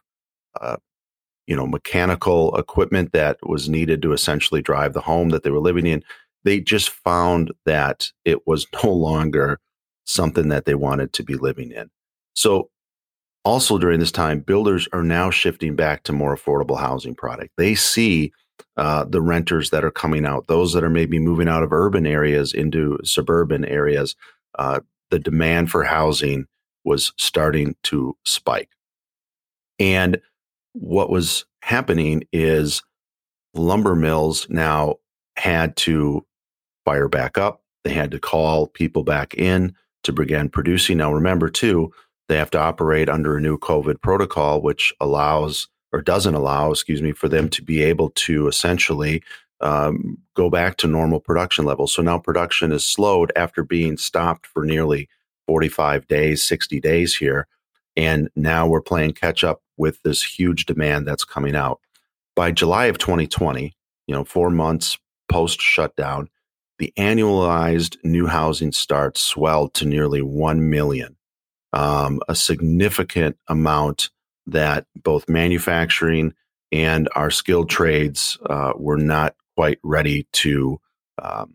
uh, 0.61 0.77
you 1.47 1.57
know 1.57 1.67
mechanical 1.67 2.57
equipment 2.57 3.13
that 3.13 3.39
was 3.43 3.69
needed 3.69 4.03
to 4.03 4.13
essentially 4.13 4.61
drive 4.61 4.93
the 4.93 5.01
home 5.01 5.31
that 5.31 5.45
they 5.45 5.51
were 5.51 5.61
living 5.61 5.87
in. 5.87 6.03
They 6.45 6.61
just 6.61 6.91
found 6.91 7.53
that 7.67 8.11
it 8.25 8.47
was 8.47 8.67
no 8.83 8.93
longer 8.93 9.59
something 10.07 10.49
that 10.49 10.65
they 10.65 10.75
wanted 10.75 11.13
to 11.15 11.23
be 11.23 11.35
living 11.35 11.73
in. 11.73 11.91
So, 12.35 12.71
also 13.45 13.79
during 13.79 14.01
this 14.01 14.13
time, 14.13 14.41
builders 14.41 14.89
are 14.93 15.03
now 15.03 15.31
shifting 15.31 15.75
back 15.75 16.03
to 16.03 16.13
more 16.13 16.37
affordable 16.37 16.79
housing 16.79 17.15
product. 17.15 17.51
They 17.57 17.75
see 17.75 18.33
uh, 18.77 19.05
the 19.05 19.23
renters 19.23 19.71
that 19.71 19.85
are 19.85 19.91
coming 19.91 20.27
out, 20.27 20.49
those 20.49 20.73
that 20.73 20.85
are 20.85 20.91
maybe 20.91 21.19
moving 21.19 21.49
out 21.49 21.63
of 21.63 21.73
urban 21.73 22.07
areas 22.07 22.53
into 22.53 22.99
suburban 23.05 23.65
areas, 23.65 24.17
uh, 24.59 24.81
the 25.11 25.19
demand 25.19 25.71
for 25.71 25.85
housing 25.85 26.47
was 26.85 27.13
starting 27.17 27.75
to 27.85 28.17
spike. 28.25 28.69
And 29.79 30.21
what 30.73 31.11
was 31.11 31.45
happening 31.63 32.25
is 32.33 32.83
lumber 33.55 33.95
mills 33.95 34.47
now 34.51 34.97
had 35.39 35.77
to 35.77 36.25
fire 36.85 37.09
back 37.09 37.39
up. 37.39 37.63
They 37.85 37.93
had 37.93 38.11
to 38.11 38.19
call 38.19 38.67
people 38.67 39.05
back 39.05 39.35
in 39.35 39.75
to 40.05 40.13
begin 40.13 40.49
producing. 40.49 40.99
Now, 40.99 41.13
remember, 41.13 41.49
too, 41.49 41.93
they 42.29 42.37
have 42.37 42.51
to 42.51 42.59
operate 42.59 43.09
under 43.09 43.37
a 43.37 43.41
new 43.41 43.59
COVID 43.59 44.01
protocol, 44.03 44.61
which 44.61 44.93
allows 45.01 45.69
or 45.93 46.03
doesn't 46.03 46.35
allow, 46.35 46.71
excuse 46.71 47.01
me, 47.01 47.13
for 47.13 47.29
them 47.29 47.49
to 47.49 47.63
be 47.63 47.83
able 47.83 48.11
to 48.11 48.47
essentially 48.47 49.23
um, 49.61 50.19
go 50.35 50.51
back 50.51 50.77
to 50.79 50.87
normal 50.87 51.21
production 51.21 51.65
levels. 51.65 51.93
So 51.93 52.03
now 52.03 52.19
production 52.19 52.73
is 52.73 52.85
slowed 52.85 53.33
after 53.35 53.65
being 53.65 53.97
stopped 53.97 54.47
for 54.47 54.65
nearly 54.65 55.09
45 55.47 56.07
days, 56.07 56.43
60 56.43 56.81
days 56.81 57.17
here. 57.17 57.47
And 57.97 58.29
now 58.37 58.69
we're 58.69 58.83
playing 58.83 59.15
catch 59.15 59.43
up 59.43 59.63
with 59.77 60.03
this 60.03 60.23
huge 60.23 60.67
demand 60.67 61.09
that's 61.09 61.25
coming 61.25 61.57
out. 61.57 61.81
By 62.37 62.53
July 62.53 62.87
of 62.87 62.99
2020, 62.99 63.75
you 64.07 64.15
know, 64.15 64.25
four 64.25 64.51
months 64.51 64.99
post 65.29 65.61
shutdown, 65.61 66.29
the 66.79 66.93
annualized 66.97 67.97
new 68.05 68.27
housing 68.27 68.73
starts 68.73 69.21
swelled 69.21 69.75
to 69.75 69.87
nearly 69.87 70.23
1 70.23 70.71
million, 70.71 71.17
um, 71.73 72.21
a 72.29 72.35
significant 72.35 73.37
amount 73.49 74.11
that 74.47 74.87
both 75.03 75.29
manufacturing 75.29 76.35
and 76.73 77.09
our 77.15 77.31
skilled 77.31 77.69
trades 77.69 78.39
uh, 78.47 78.73
were 78.77 78.97
not 78.97 79.35
quite 79.57 79.79
ready 79.83 80.27
to 80.33 80.81
um, 81.23 81.55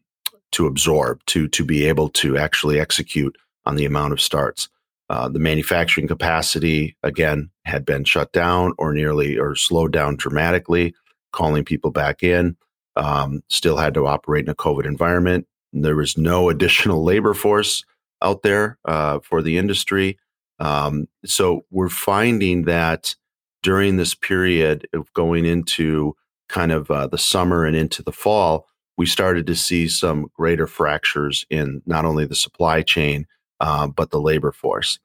to 0.52 0.68
absorb 0.68 1.24
to 1.26 1.48
to 1.48 1.64
be 1.64 1.86
able 1.86 2.10
to 2.10 2.38
actually 2.38 2.80
execute 2.80 3.36
on 3.66 3.76
the 3.76 3.86
amount 3.86 4.14
of 4.14 4.22
starts. 4.22 4.70
Uh, 5.10 5.28
the 5.28 5.40
manufacturing 5.40 6.08
capacity 6.08 6.96
again 7.04 7.50
had 7.66 7.86
been 7.86 8.04
shut 8.04 8.32
down 8.32 8.74
or 8.78 8.94
nearly 8.94 9.38
or 9.38 9.56
slowed 9.56 9.92
down 9.92 10.16
dramatically, 10.16 10.94
calling 11.32 11.64
people 11.64 11.92
back 11.92 12.24
in. 12.24 12.56
Um, 12.95 13.43
still 13.49 13.77
had 13.77 13.93
to 13.95 14.08
operate 14.08 14.45
in 14.45 14.49
a 14.49 14.56
COVID 14.56 14.86
environment. 14.86 15.47
There 15.71 15.95
was 15.95 16.17
no 16.17 16.49
additional 16.49 17.03
labor 17.03 17.34
force 17.34 17.84
out 18.21 18.43
there 18.43 18.77
uh, 18.86 19.19
for 19.19 19.41
the 19.41 19.58
industry. 19.58 20.17
Um, 20.60 21.08
so 21.25 21.65
we're 21.71 21.89
finding 21.89 22.63
that 22.63 23.15
during 23.63 23.97
this 23.97 24.13
period 24.13 24.88
of 24.93 25.12
going 25.13 25.45
into 25.45 26.15
kind 26.49 26.71
of 26.71 26.91
uh, 26.91 27.08
the 27.08 27.17
summer 27.17 27.65
and 27.65 27.75
into 27.75 28.03
the 28.03 28.12
fall, 28.12 28.67
we 28.97 29.06
started 29.06 29.47
to 29.47 29.56
see 29.56 29.88
some 29.88 30.27
greater 30.34 30.67
fractures 30.67 31.45
in 31.49 31.82
not 31.86 32.06
only 32.06 32.25
the 32.25 32.36
supply 32.36 32.82
chain 32.82 33.25
uh, 33.60 33.88
but 33.88 34.12
the 34.12 34.21
labor 34.21 34.51
force. 34.51 34.99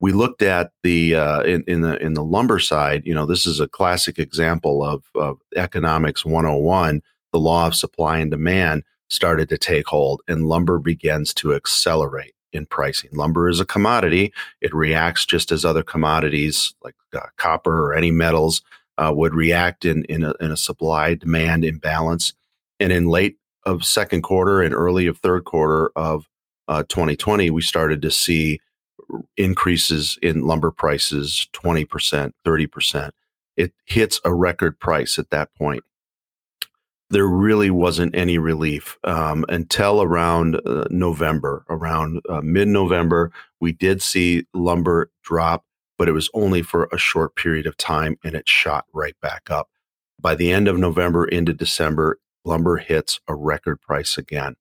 We 0.00 0.12
looked 0.12 0.42
at 0.42 0.72
the 0.82 1.14
uh, 1.14 1.42
in, 1.42 1.64
in, 1.66 1.80
the 1.80 2.00
in 2.02 2.14
the 2.14 2.24
lumber 2.24 2.58
side. 2.58 3.02
You 3.06 3.14
know, 3.14 3.26
this 3.26 3.46
is 3.46 3.60
a 3.60 3.68
classic 3.68 4.18
example 4.18 4.84
of, 4.84 5.04
of 5.14 5.38
economics 5.56 6.24
101. 6.24 7.00
The 7.34 7.40
law 7.40 7.66
of 7.66 7.74
supply 7.74 8.18
and 8.18 8.30
demand 8.30 8.84
started 9.10 9.48
to 9.48 9.58
take 9.58 9.88
hold, 9.88 10.22
and 10.28 10.46
lumber 10.46 10.78
begins 10.78 11.34
to 11.34 11.52
accelerate 11.52 12.32
in 12.52 12.64
pricing. 12.64 13.10
Lumber 13.12 13.48
is 13.48 13.58
a 13.58 13.66
commodity; 13.66 14.32
it 14.60 14.72
reacts 14.72 15.26
just 15.26 15.50
as 15.50 15.64
other 15.64 15.82
commodities 15.82 16.76
like 16.84 16.94
uh, 17.12 17.26
copper 17.36 17.86
or 17.86 17.92
any 17.92 18.12
metals 18.12 18.62
uh, 18.98 19.12
would 19.12 19.34
react 19.34 19.84
in 19.84 20.04
in 20.04 20.22
a, 20.22 20.32
in 20.40 20.52
a 20.52 20.56
supply 20.56 21.14
demand 21.14 21.64
imbalance. 21.64 22.34
And 22.78 22.92
in 22.92 23.06
late 23.06 23.36
of 23.66 23.84
second 23.84 24.22
quarter 24.22 24.62
and 24.62 24.72
early 24.72 25.08
of 25.08 25.18
third 25.18 25.44
quarter 25.44 25.90
of 25.96 26.28
uh, 26.68 26.84
2020, 26.84 27.50
we 27.50 27.62
started 27.62 28.00
to 28.02 28.12
see 28.12 28.60
increases 29.36 30.20
in 30.22 30.46
lumber 30.46 30.70
prices 30.70 31.48
20%, 31.52 32.30
30%. 32.46 33.10
It 33.56 33.72
hits 33.86 34.20
a 34.24 34.32
record 34.32 34.78
price 34.78 35.18
at 35.18 35.30
that 35.30 35.52
point 35.56 35.82
there 37.10 37.26
really 37.26 37.70
wasn't 37.70 38.14
any 38.14 38.38
relief 38.38 38.98
um, 39.04 39.44
until 39.48 40.02
around 40.02 40.56
uh, 40.66 40.84
November. 40.90 41.64
Around 41.68 42.20
uh, 42.28 42.40
mid 42.42 42.68
November, 42.68 43.30
we 43.60 43.72
did 43.72 44.02
see 44.02 44.46
lumber 44.54 45.10
drop, 45.22 45.64
but 45.98 46.08
it 46.08 46.12
was 46.12 46.30
only 46.34 46.62
for 46.62 46.88
a 46.92 46.98
short 46.98 47.36
period 47.36 47.66
of 47.66 47.76
time 47.76 48.16
and 48.24 48.34
it 48.34 48.48
shot 48.48 48.86
right 48.92 49.14
back 49.20 49.50
up. 49.50 49.68
By 50.20 50.34
the 50.34 50.50
end 50.50 50.68
of 50.68 50.78
November 50.78 51.26
into 51.26 51.52
December, 51.52 52.18
lumber 52.44 52.78
hits 52.78 53.20
a 53.28 53.34
record 53.34 53.80
price 53.80 54.16
again. 54.16 54.56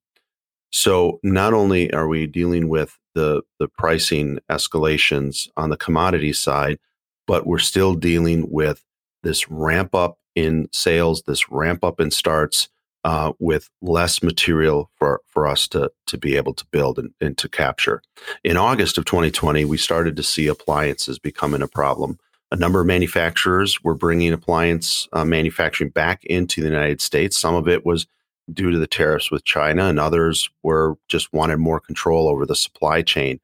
So 0.72 1.20
not 1.24 1.54
only 1.54 1.94
are 1.94 2.08
we 2.08 2.28
dealing 2.28 2.68
with 2.68 2.98
the, 3.16 3.44
the 3.60 3.68
pricing 3.68 4.40
escalations 4.50 5.48
on 5.56 5.70
the 5.70 5.78
commodity 5.78 6.34
side, 6.34 6.80
but 7.28 7.46
we're 7.46 7.60
still 7.60 7.94
dealing 7.94 8.50
with 8.50 8.84
this 9.22 9.50
ramp 9.50 9.96
up 9.96 10.18
in 10.36 10.68
sales, 10.72 11.24
this 11.24 11.50
ramp 11.50 11.84
up 11.84 12.00
in 12.00 12.12
starts 12.12 12.70
uh, 13.04 13.34
with 13.40 13.70
less 13.82 14.24
material 14.24 14.90
for, 14.96 15.22
for 15.28 15.46
us 15.46 15.68
to, 15.68 15.92
to 16.08 16.18
be 16.18 16.38
able 16.38 16.54
to 16.54 16.66
build 16.72 16.98
and, 16.98 17.14
and 17.20 17.38
to 17.38 17.50
capture. 17.50 18.02
In 18.44 18.56
August 18.56 18.98
of 18.98 19.06
2020, 19.06 19.66
we 19.66 19.78
started 19.78 20.16
to 20.16 20.24
see 20.24 20.48
appliances 20.48 21.20
becoming 21.20 21.62
a 21.62 21.68
problem. 21.68 22.18
A 22.52 22.56
number 22.56 22.80
of 22.80 22.88
manufacturers 22.88 23.84
were 23.84 23.96
bringing 23.96 24.32
appliance 24.32 25.08
uh, 25.12 25.26
manufacturing 25.26 25.90
back 25.90 26.24
into 26.26 26.62
the 26.62 26.70
United 26.70 27.02
States. 27.02 27.38
Some 27.38 27.56
of 27.56 27.68
it 27.68 27.86
was 27.86 28.08
due 28.52 28.72
to 28.72 28.78
the 28.78 28.88
tariffs 28.88 29.32
with 29.32 29.44
China, 29.44 29.86
and 29.86 30.00
others 30.00 30.50
were 30.62 30.96
just 31.08 31.34
wanted 31.34 31.58
more 31.58 31.80
control 31.80 32.28
over 32.30 32.46
the 32.46 32.56
supply 32.56 33.02
chain. 33.02 33.40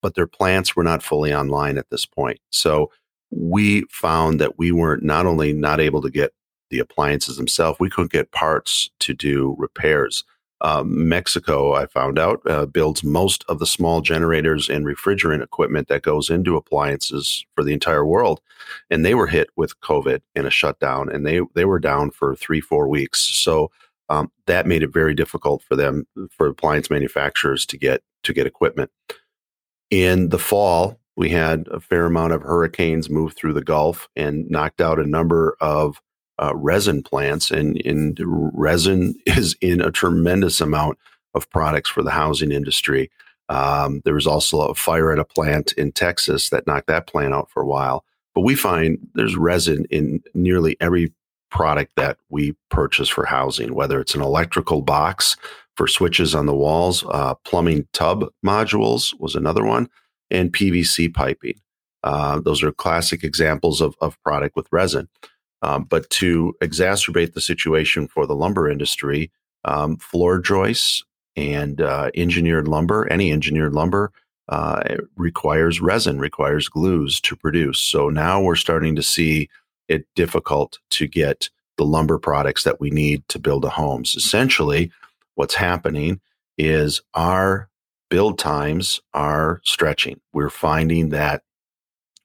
But 0.00 0.14
their 0.14 0.26
plants 0.26 0.74
were 0.74 0.84
not 0.84 1.02
fully 1.02 1.34
online 1.34 1.76
at 1.76 1.90
this 1.90 2.06
point. 2.06 2.38
So 2.50 2.90
we 3.32 3.84
found 3.90 4.40
that 4.40 4.58
we 4.58 4.70
were 4.70 4.98
not 4.98 5.26
only 5.26 5.52
not 5.52 5.80
able 5.80 6.02
to 6.02 6.10
get 6.10 6.32
the 6.70 6.78
appliances 6.78 7.36
themselves, 7.36 7.80
we 7.80 7.90
couldn't 7.90 8.12
get 8.12 8.30
parts 8.30 8.90
to 9.00 9.14
do 9.14 9.56
repairs. 9.58 10.24
Um, 10.60 11.08
Mexico, 11.08 11.72
I 11.74 11.86
found 11.86 12.20
out, 12.20 12.40
uh, 12.48 12.66
builds 12.66 13.02
most 13.02 13.44
of 13.48 13.58
the 13.58 13.66
small 13.66 14.00
generators 14.00 14.68
and 14.68 14.86
refrigerant 14.86 15.42
equipment 15.42 15.88
that 15.88 16.02
goes 16.02 16.30
into 16.30 16.56
appliances 16.56 17.44
for 17.56 17.64
the 17.64 17.72
entire 17.72 18.06
world, 18.06 18.40
and 18.88 19.04
they 19.04 19.14
were 19.14 19.26
hit 19.26 19.48
with 19.56 19.80
COVID 19.80 20.20
in 20.36 20.46
a 20.46 20.50
shutdown, 20.50 21.08
and 21.10 21.26
they 21.26 21.40
they 21.54 21.64
were 21.64 21.80
down 21.80 22.12
for 22.12 22.36
three 22.36 22.60
four 22.60 22.86
weeks. 22.86 23.20
So 23.20 23.72
um, 24.08 24.30
that 24.46 24.66
made 24.66 24.84
it 24.84 24.92
very 24.92 25.14
difficult 25.14 25.62
for 25.62 25.74
them 25.74 26.06
for 26.30 26.46
appliance 26.46 26.90
manufacturers 26.90 27.66
to 27.66 27.76
get 27.76 28.02
to 28.22 28.32
get 28.32 28.46
equipment. 28.46 28.92
In 29.90 30.28
the 30.28 30.38
fall, 30.38 31.00
we 31.16 31.30
had 31.30 31.66
a 31.70 31.80
fair 31.80 32.06
amount 32.06 32.32
of 32.32 32.42
hurricanes 32.42 33.10
move 33.10 33.34
through 33.34 33.52
the 33.52 33.64
Gulf 33.64 34.08
and 34.16 34.48
knocked 34.50 34.80
out 34.80 34.98
a 34.98 35.06
number 35.06 35.56
of 35.60 36.00
uh, 36.38 36.54
resin 36.54 37.02
plants, 37.02 37.50
and, 37.50 37.80
and 37.84 38.18
resin 38.24 39.14
is 39.26 39.56
in 39.60 39.80
a 39.80 39.90
tremendous 39.90 40.60
amount 40.60 40.98
of 41.34 41.48
products 41.50 41.90
for 41.90 42.02
the 42.02 42.10
housing 42.10 42.52
industry. 42.52 43.10
Um, 43.48 44.00
there 44.04 44.14
was 44.14 44.26
also 44.26 44.60
a 44.62 44.74
fire 44.74 45.12
at 45.12 45.18
a 45.18 45.24
plant 45.24 45.72
in 45.72 45.92
Texas 45.92 46.50
that 46.50 46.66
knocked 46.66 46.86
that 46.86 47.06
plant 47.06 47.34
out 47.34 47.50
for 47.50 47.62
a 47.62 47.66
while. 47.66 48.04
But 48.34 48.42
we 48.42 48.54
find 48.54 48.98
there's 49.14 49.36
resin 49.36 49.84
in 49.90 50.22
nearly 50.32 50.76
every 50.80 51.12
product 51.50 51.92
that 51.96 52.16
we 52.30 52.56
purchase 52.70 53.10
for 53.10 53.26
housing, 53.26 53.74
whether 53.74 54.00
it's 54.00 54.14
an 54.14 54.22
electrical 54.22 54.80
box 54.80 55.36
for 55.76 55.86
switches 55.86 56.34
on 56.34 56.46
the 56.46 56.54
walls, 56.54 57.04
uh, 57.10 57.34
plumbing 57.44 57.86
tub 57.92 58.24
modules 58.44 59.18
was 59.20 59.34
another 59.34 59.64
one, 59.64 59.88
and 60.32 60.52
PVC 60.52 61.12
piping. 61.12 61.60
Uh, 62.02 62.40
those 62.40 62.62
are 62.62 62.72
classic 62.72 63.22
examples 63.22 63.80
of, 63.80 63.94
of 64.00 64.20
product 64.22 64.56
with 64.56 64.66
resin. 64.72 65.08
Um, 65.62 65.84
but 65.84 66.10
to 66.10 66.54
exacerbate 66.60 67.34
the 67.34 67.40
situation 67.40 68.08
for 68.08 68.26
the 68.26 68.34
lumber 68.34 68.68
industry, 68.68 69.30
um, 69.64 69.96
floor 69.98 70.40
joists 70.40 71.04
and 71.36 71.80
uh, 71.80 72.10
engineered 72.16 72.66
lumber, 72.66 73.06
any 73.10 73.30
engineered 73.30 73.72
lumber, 73.72 74.10
uh, 74.48 74.82
requires 75.16 75.80
resin, 75.80 76.18
requires 76.18 76.68
glues 76.68 77.20
to 77.20 77.36
produce. 77.36 77.78
So 77.78 78.08
now 78.08 78.42
we're 78.42 78.56
starting 78.56 78.96
to 78.96 79.02
see 79.02 79.48
it 79.88 80.04
difficult 80.16 80.78
to 80.90 81.06
get 81.06 81.48
the 81.78 81.84
lumber 81.84 82.18
products 82.18 82.64
that 82.64 82.80
we 82.80 82.90
need 82.90 83.26
to 83.28 83.38
build 83.38 83.64
a 83.64 83.70
homes. 83.70 84.16
Essentially, 84.16 84.90
what's 85.36 85.54
happening 85.54 86.20
is 86.58 87.00
our 87.14 87.68
build 88.12 88.38
times 88.38 89.00
are 89.14 89.62
stretching. 89.64 90.20
We're 90.34 90.50
finding 90.50 91.08
that 91.08 91.44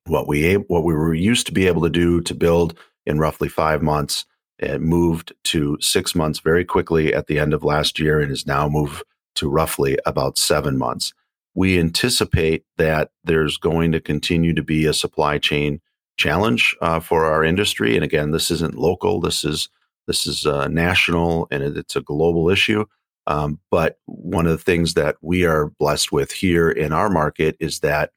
what 0.05 0.27
we 0.27 0.55
what 0.55 0.83
we 0.83 0.93
were 0.93 1.13
used 1.13 1.47
to 1.47 1.53
be 1.53 1.65
able 1.65 1.81
to 1.83 1.89
do 1.89 2.19
to 2.19 2.35
build 2.35 2.77
in 3.05 3.19
roughly 3.19 3.47
five 3.47 3.81
months. 3.81 4.25
It 4.59 4.81
moved 4.81 5.31
to 5.45 5.77
six 5.79 6.13
months 6.13 6.41
very 6.41 6.65
quickly 6.65 7.13
at 7.13 7.27
the 7.27 7.39
end 7.39 7.53
of 7.53 7.63
last 7.63 7.99
year 7.99 8.19
and 8.19 8.33
is 8.33 8.45
now 8.45 8.67
moved 8.67 9.01
to 9.35 9.49
roughly 9.49 9.97
about 10.05 10.37
seven 10.37 10.77
months. 10.77 11.13
We 11.55 11.79
anticipate 11.79 12.65
that 12.77 13.11
there's 13.23 13.55
going 13.55 13.93
to 13.93 14.01
continue 14.01 14.53
to 14.55 14.63
be 14.63 14.85
a 14.87 14.93
supply 14.93 15.37
chain 15.37 15.79
challenge 16.17 16.75
uh, 16.81 16.99
for 16.99 17.23
our 17.23 17.45
industry. 17.45 17.95
And 17.95 18.03
again, 18.03 18.31
this 18.31 18.51
isn't 18.51 18.75
local. 18.75 19.21
This 19.21 19.45
is 19.45 19.69
this 20.05 20.27
is 20.27 20.45
uh, 20.45 20.67
national, 20.67 21.47
and 21.49 21.63
it's 21.63 21.95
a 21.95 22.01
global 22.01 22.49
issue. 22.49 22.83
Um, 23.27 23.59
but 23.69 23.99
one 24.05 24.45
of 24.45 24.51
the 24.53 24.63
things 24.63 24.93
that 24.95 25.17
we 25.21 25.45
are 25.45 25.67
blessed 25.79 26.11
with 26.11 26.31
here 26.31 26.69
in 26.69 26.93
our 26.93 27.09
market 27.09 27.57
is 27.59 27.81
that 27.81 28.11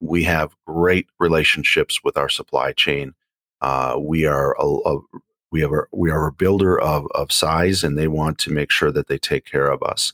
we 0.00 0.24
have 0.24 0.54
great 0.66 1.06
relationships 1.18 2.02
with 2.04 2.18
our 2.18 2.28
supply 2.28 2.72
chain 2.72 3.14
uh, 3.60 3.96
we 3.98 4.26
are 4.26 4.54
a, 4.58 4.64
a, 4.64 4.98
we 5.50 5.60
have 5.60 5.72
a, 5.72 5.82
we 5.92 6.10
are 6.10 6.26
a 6.26 6.32
builder 6.32 6.80
of 6.80 7.06
of 7.14 7.32
size, 7.32 7.82
and 7.82 7.96
they 7.96 8.08
want 8.08 8.38
to 8.38 8.52
make 8.52 8.70
sure 8.70 8.92
that 8.92 9.08
they 9.08 9.18
take 9.18 9.44
care 9.44 9.70
of 9.70 9.82
us. 9.82 10.12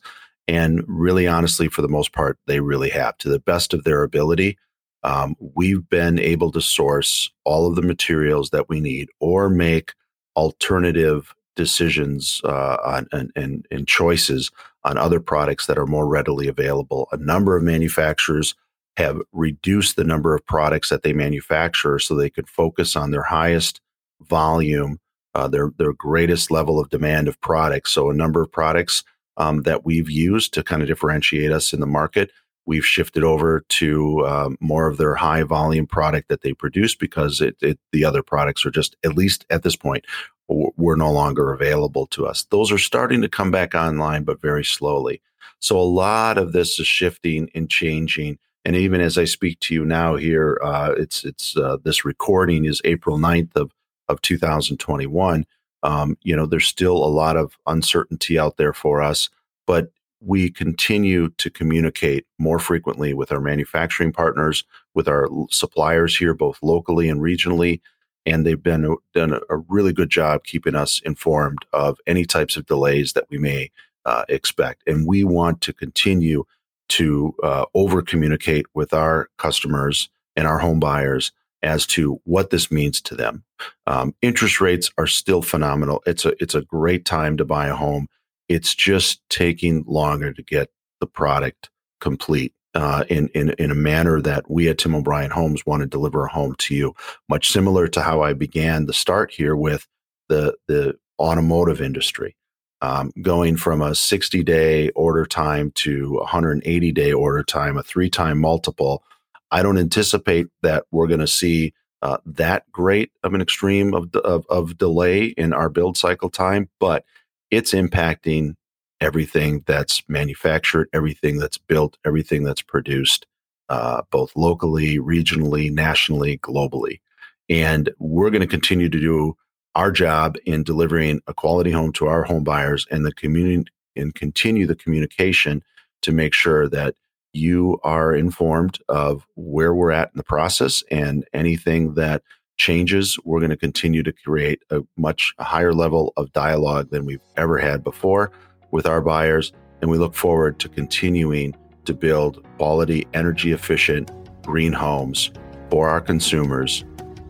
And 0.49 0.85
really, 0.87 1.27
honestly, 1.27 1.69
for 1.69 1.83
the 1.83 1.89
most 1.89 2.13
part, 2.13 2.39
they 2.47 2.61
really 2.61 2.91
have 2.91 3.17
to 3.19 3.29
the 3.29 3.39
best 3.39 3.75
of 3.75 3.85
their 3.85 4.03
ability. 4.03 4.59
Um, 5.05 5.37
we've 5.39 5.89
been 5.89 6.19
able 6.19 6.53
to 6.53 6.61
source 6.61 7.31
all 7.45 7.67
of 7.67 7.75
the 7.77 7.83
materials 7.83 8.51
that 8.51 8.69
we 8.69 8.81
need, 8.81 9.09
or 9.21 9.49
make 9.49 9.93
alternative 10.37 11.35
decisions 11.57 12.41
uh, 12.45 12.77
on, 12.85 13.07
and, 13.13 13.31
and, 13.37 13.67
and 13.71 13.87
choices 13.87 14.51
on 14.85 14.99
other 14.99 15.21
products 15.21 15.67
that 15.67 15.79
are 15.79 15.87
more 15.87 16.09
readily 16.09 16.49
available. 16.49 17.09
A 17.13 17.17
number 17.17 17.57
of 17.57 17.63
manufacturers 17.63 18.55
have 18.97 19.21
reduced 19.33 19.97
the 19.97 20.05
number 20.05 20.35
of 20.35 20.45
products 20.47 20.89
that 20.89 21.03
they 21.03 21.13
manufacture 21.13 21.99
so 21.99 22.15
they 22.15 22.31
could 22.31 22.49
focus 22.49 22.97
on 22.97 23.11
their 23.11 23.23
highest 23.23 23.81
volume, 24.21 24.99
uh, 25.35 25.49
their 25.49 25.71
their 25.79 25.93
greatest 25.93 26.51
level 26.51 26.79
of 26.79 26.91
demand 26.91 27.29
of 27.29 27.41
products. 27.41 27.93
So 27.93 28.11
a 28.11 28.15
number 28.15 28.43
of 28.43 28.53
products 28.53 29.03
um, 29.37 29.63
that 29.63 29.85
we've 29.85 30.11
used 30.11 30.53
to 30.55 30.63
kind 30.63 30.83
of 30.83 30.89
differentiate 30.89 31.53
us 31.53 31.73
in 31.73 31.81
the 31.81 31.87
market, 31.87 32.31
we've 32.67 32.87
shifted 32.87 33.25
over 33.25 33.65
to 33.69 34.27
um, 34.27 34.57
more 34.61 34.87
of 34.87 34.97
their 34.97 35.15
high 35.15 35.43
volume 35.43 35.87
product 35.87 36.29
that 36.29 36.43
they 36.43 36.53
produce 36.53 36.95
because 36.95 37.41
it, 37.41 37.57
it, 37.61 37.79
the 37.93 38.05
other 38.05 38.23
products 38.23 38.65
are 38.65 38.71
just 38.71 38.97
at 39.05 39.17
least 39.17 39.45
at 39.51 39.63
this 39.63 39.77
point 39.77 40.05
were 40.49 40.97
no 40.97 41.11
longer 41.11 41.53
available 41.53 42.07
to 42.07 42.27
us. 42.27 42.45
Those 42.51 42.71
are 42.71 42.79
starting 42.79 43.23
to 43.23 43.29
come 43.29 43.51
back 43.51 43.75
online, 43.75 44.25
but 44.25 44.41
very 44.41 44.65
slowly. 44.65 45.23
So 45.61 45.79
a 45.79 45.81
lot 45.81 46.37
of 46.37 46.53
this 46.53 46.79
is 46.79 46.87
shifting 46.87 47.49
and 47.55 47.71
changing 47.71 48.39
and 48.65 48.77
even 48.77 49.01
as 49.01 49.19
I 49.19 49.25
speak 49.25 49.59
to 49.61 49.75
you 49.75 49.85
now 49.85 50.17
here, 50.17 50.59
uh, 50.63 50.95
it's 50.97 51.25
it's 51.25 51.57
uh, 51.57 51.79
this 51.83 52.05
recording 52.05 52.65
is 52.65 52.81
April 52.85 53.19
9th 53.19 53.57
of 53.57 53.73
of 54.09 54.23
2021. 54.23 55.47
Um, 55.83 56.17
you 56.23 56.37
know, 56.37 56.47
there's 56.47 56.67
still 56.67 56.97
a 56.97 57.07
lot 57.07 57.37
of 57.37 57.59
uncertainty 57.67 58.39
out 58.39 58.57
there 58.57 58.73
for 58.73 59.03
us, 59.03 59.29
but 59.67 59.91
we 60.25 60.51
continue 60.51 61.29
to 61.31 61.51
communicate 61.51 62.27
more 62.39 62.59
frequently 62.59 63.13
with 63.13 63.33
our 63.33 63.41
manufacturing 63.41 64.13
partners, 64.13 64.65
with 64.95 65.09
our 65.09 65.29
suppliers 65.51 66.17
here, 66.17 66.35
both 66.35 66.59
locally 66.63 67.09
and 67.09 67.21
regionally, 67.21 67.81
and 68.25 68.47
they've 68.47 68.63
been 68.63 68.97
done 69.15 69.39
a 69.51 69.57
really 69.69 69.93
good 69.93 70.11
job 70.11 70.45
keeping 70.45 70.75
us 70.75 71.01
informed 71.05 71.59
of 71.73 71.99
any 72.07 72.25
types 72.25 72.57
of 72.57 72.67
delays 72.67 73.15
that 73.15 73.27
we 73.31 73.39
may 73.39 73.71
uh, 74.05 74.25
expect. 74.29 74.83
And 74.87 75.07
we 75.07 75.25
want 75.25 75.61
to 75.63 75.73
continue 75.73 76.45
to 76.91 77.35
uh, 77.43 77.65
over 77.75 78.03
communicate 78.03 78.67
with 78.75 78.93
our 78.93 79.29
customers 79.39 80.09
and 80.37 80.47
our 80.47 80.59
home 80.59 80.79
buyers 80.79 81.33
as 81.63 81.87
to 81.87 82.21
what 82.25 82.51
this 82.51 82.71
means 82.71 83.01
to 83.01 83.15
them. 83.15 83.45
Um, 83.87 84.15
interest 84.21 84.61
rates 84.61 84.91
are 84.99 85.07
still 85.07 85.43
phenomenal. 85.43 86.03
It's 86.07 86.25
a 86.25 86.35
it's 86.43 86.55
a 86.55 86.63
great 86.63 87.05
time 87.05 87.37
to 87.37 87.45
buy 87.45 87.69
a 87.69 87.77
home. 87.77 88.09
It's 88.53 88.75
just 88.75 89.21
taking 89.31 89.85
longer 89.87 90.33
to 90.33 90.43
get 90.43 90.71
the 91.01 91.07
product 91.07 91.71
complete 92.01 92.53
uh, 92.75 93.05
in, 93.09 93.29
in 93.29 93.51
in 93.59 93.71
a 93.71 93.75
manner 93.75 94.21
that 94.21 94.51
we 94.51 94.69
at 94.69 94.79
Tim 94.79 94.95
O'Brien 94.95 95.31
Homes 95.31 95.65
want 95.65 95.83
to 95.83 95.87
deliver 95.87 96.25
a 96.25 96.33
home 96.33 96.55
to 96.59 96.75
you. 96.75 96.95
Much 97.29 97.51
similar 97.51 97.89
to 97.89 98.03
how 98.03 98.23
I 98.23 98.33
began 98.33 98.87
the 98.87 98.93
start 98.93 99.31
here 99.33 99.57
with 99.57 99.87
the 100.29 100.55
the 100.69 100.97
automotive 101.19 101.81
industry 101.81 102.37
um, 102.83 103.13
going 103.23 103.57
from 103.57 103.81
a 103.81 103.95
60 103.95 104.43
day 104.43 104.91
order 104.91 105.25
time 105.25 105.71
to 105.77 106.15
180 106.19 106.93
day 106.93 107.13
order 107.13 107.43
time, 107.43 107.79
a 107.79 107.83
three 107.83 108.11
time 108.11 108.39
multiple. 108.39 109.03
I 109.51 109.63
don't 109.63 109.79
anticipate 109.79 110.49
that 110.63 110.85
we're 110.91 111.07
going 111.07 111.21
to 111.21 111.27
see 111.27 111.73
uh, 112.03 112.19
that 112.27 112.71
great 112.73 113.13
of 113.23 113.33
an 113.33 113.41
extreme 113.41 113.95
of, 113.95 114.15
of, 114.17 114.45
of 114.49 114.77
delay 114.77 115.27
in 115.27 115.53
our 115.53 115.69
build 115.69 115.97
cycle 115.97 116.29
time, 116.29 116.69
but 116.81 117.05
it's 117.53 117.73
impacting 117.73 118.55
everything 119.01 119.63
that's 119.67 120.03
manufactured, 120.09 120.89
everything 120.93 121.39
that's 121.39 121.59
built, 121.59 121.99
everything 122.05 122.43
that's 122.43 122.63
produced, 122.63 123.27
uh, 123.69 124.03
both 124.11 124.33
locally, 124.35 124.99
regionally, 124.99 125.71
nationally, 125.71 126.39
globally. 126.39 127.01
And 127.49 127.91
we're 127.99 128.31
going 128.31 128.41
to 128.41 128.47
continue 128.47 128.89
to 128.89 128.99
do 128.99 129.37
our 129.75 129.93
job 129.93 130.37
in 130.47 130.63
delivering 130.63 131.21
a 131.27 131.35
quality 131.35 131.71
home 131.71 131.93
to 131.93 132.07
our 132.07 132.25
home 132.25 132.43
buyers 132.43 132.87
and 132.91 133.05
the 133.05 133.13
community 133.13 133.71
and 133.97 134.15
continue 134.15 134.67
the 134.67 134.75
communication 134.75 135.63
to 136.01 136.13
make 136.13 136.33
sure 136.33 136.69
that 136.69 136.95
you 137.35 137.79
are 137.83 138.15
informed 138.15 138.79
of 138.89 139.27
where 139.35 139.75
we're 139.75 139.91
at 139.91 140.09
in 140.09 140.17
the 140.17 140.25
process 140.25 140.83
and 140.91 141.27
anything 141.33 141.95
that 141.95 142.23
changes, 142.57 143.19
we're 143.25 143.41
going 143.41 143.51
to 143.51 143.57
continue 143.57 144.03
to 144.03 144.13
create 144.13 144.63
a 144.71 144.83
much 144.97 145.35
higher 145.39 145.73
level 145.73 146.13
of 146.17 146.33
dialogue 146.33 146.91
than 146.91 147.05
we've 147.05 147.21
ever 147.37 147.59
had 147.59 147.83
before 147.83 148.31
with 148.71 148.87
our 148.87 149.01
buyers. 149.01 149.53
And 149.81 149.91
we 149.91 149.99
look 149.99 150.15
forward 150.15 150.59
to 150.61 150.69
continuing 150.69 151.55
to 151.85 151.95
build 151.95 152.45
quality, 152.57 153.07
energy 153.15 153.53
efficient 153.53 154.11
green 154.43 154.73
homes 154.73 155.31
for 155.71 155.89
our 155.89 156.01
consumers 156.01 156.85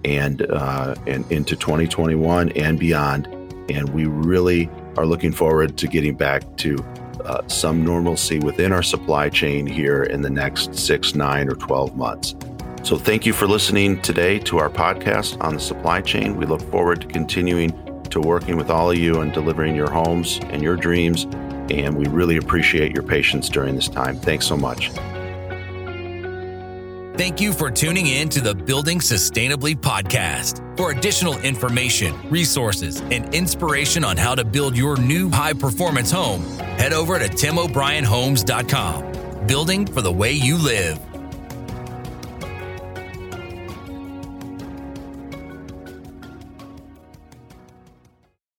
and, 0.05 0.43
uh, 0.51 0.95
and 1.07 1.31
into 1.31 1.57
2021 1.57 2.51
and 2.51 2.79
beyond. 2.79 3.27
And 3.71 3.89
we 3.91 4.07
really 4.07 4.69
are 4.97 5.07
looking 5.07 5.33
forward 5.33 5.79
to 5.79 5.87
getting 5.87 6.17
back 6.17 6.57
to 6.59 6.77
uh, 7.25 7.47
some 7.47 7.85
normalcy 7.85 8.39
within 8.41 8.73
our 8.73 8.83
supply 8.83 9.29
chain 9.29 9.67
here 9.67 10.03
in 10.03 10.23
the 10.23 10.31
next 10.31 10.75
six, 10.75 11.15
nine, 11.15 11.49
or 11.49 11.55
12 11.55 11.97
months. 11.97 12.35
So, 12.83 12.97
thank 12.97 13.27
you 13.27 13.33
for 13.33 13.47
listening 13.47 14.03
today 14.03 14.39
to 14.41 14.59
our 14.59 14.69
podcast 14.69 15.41
on 15.41 15.55
the 15.55 15.61
supply 15.61 16.01
chain. 16.01 16.37
We 16.37 16.47
look 16.47 16.63
forward 16.71 17.03
to 17.03 17.07
continuing 17.07 17.71
to 18.11 18.21
working 18.21 18.57
with 18.57 18.71
all 18.71 18.91
of 18.91 18.99
you 18.99 19.21
and 19.21 19.33
delivering 19.33 19.77
your 19.77 19.91
homes 19.91 20.41
and 20.51 20.63
your 20.63 20.77
dreams. 20.77 21.27
And 21.71 21.97
we 21.97 22.07
really 22.07 22.37
appreciate 22.37 22.93
your 22.93 23.05
patience 23.05 23.49
during 23.49 23.77
this 23.77 23.89
time. 23.89 24.17
Thanks 24.17 24.47
so 24.47 24.57
much. 24.57 24.91
Thank 27.17 27.41
you 27.41 27.53
for 27.53 27.71
tuning 27.71 28.07
in 28.07 28.29
to 28.31 28.41
the 28.41 28.55
Building 28.55 28.99
Sustainably 28.99 29.77
podcast. 29.77 30.77
For 30.77 30.91
additional 30.91 31.39
information, 31.39 32.19
resources, 32.31 33.01
and 33.01 33.33
inspiration 33.35 34.05
on 34.05 34.17
how 34.17 34.35
to 34.35 34.45
build 34.45 34.77
your 34.77 34.97
new 34.97 35.31
high 35.31 35.53
performance 35.53 36.11
home, 36.11 36.43
head 36.79 36.93
over 36.93 37.19
to 37.19 37.27
timobrienhomes.com. 37.27 39.47
Building 39.47 39.87
for 39.87 40.03
the 40.03 40.13
way 40.13 40.33
you 40.33 40.57
live. 40.57 41.12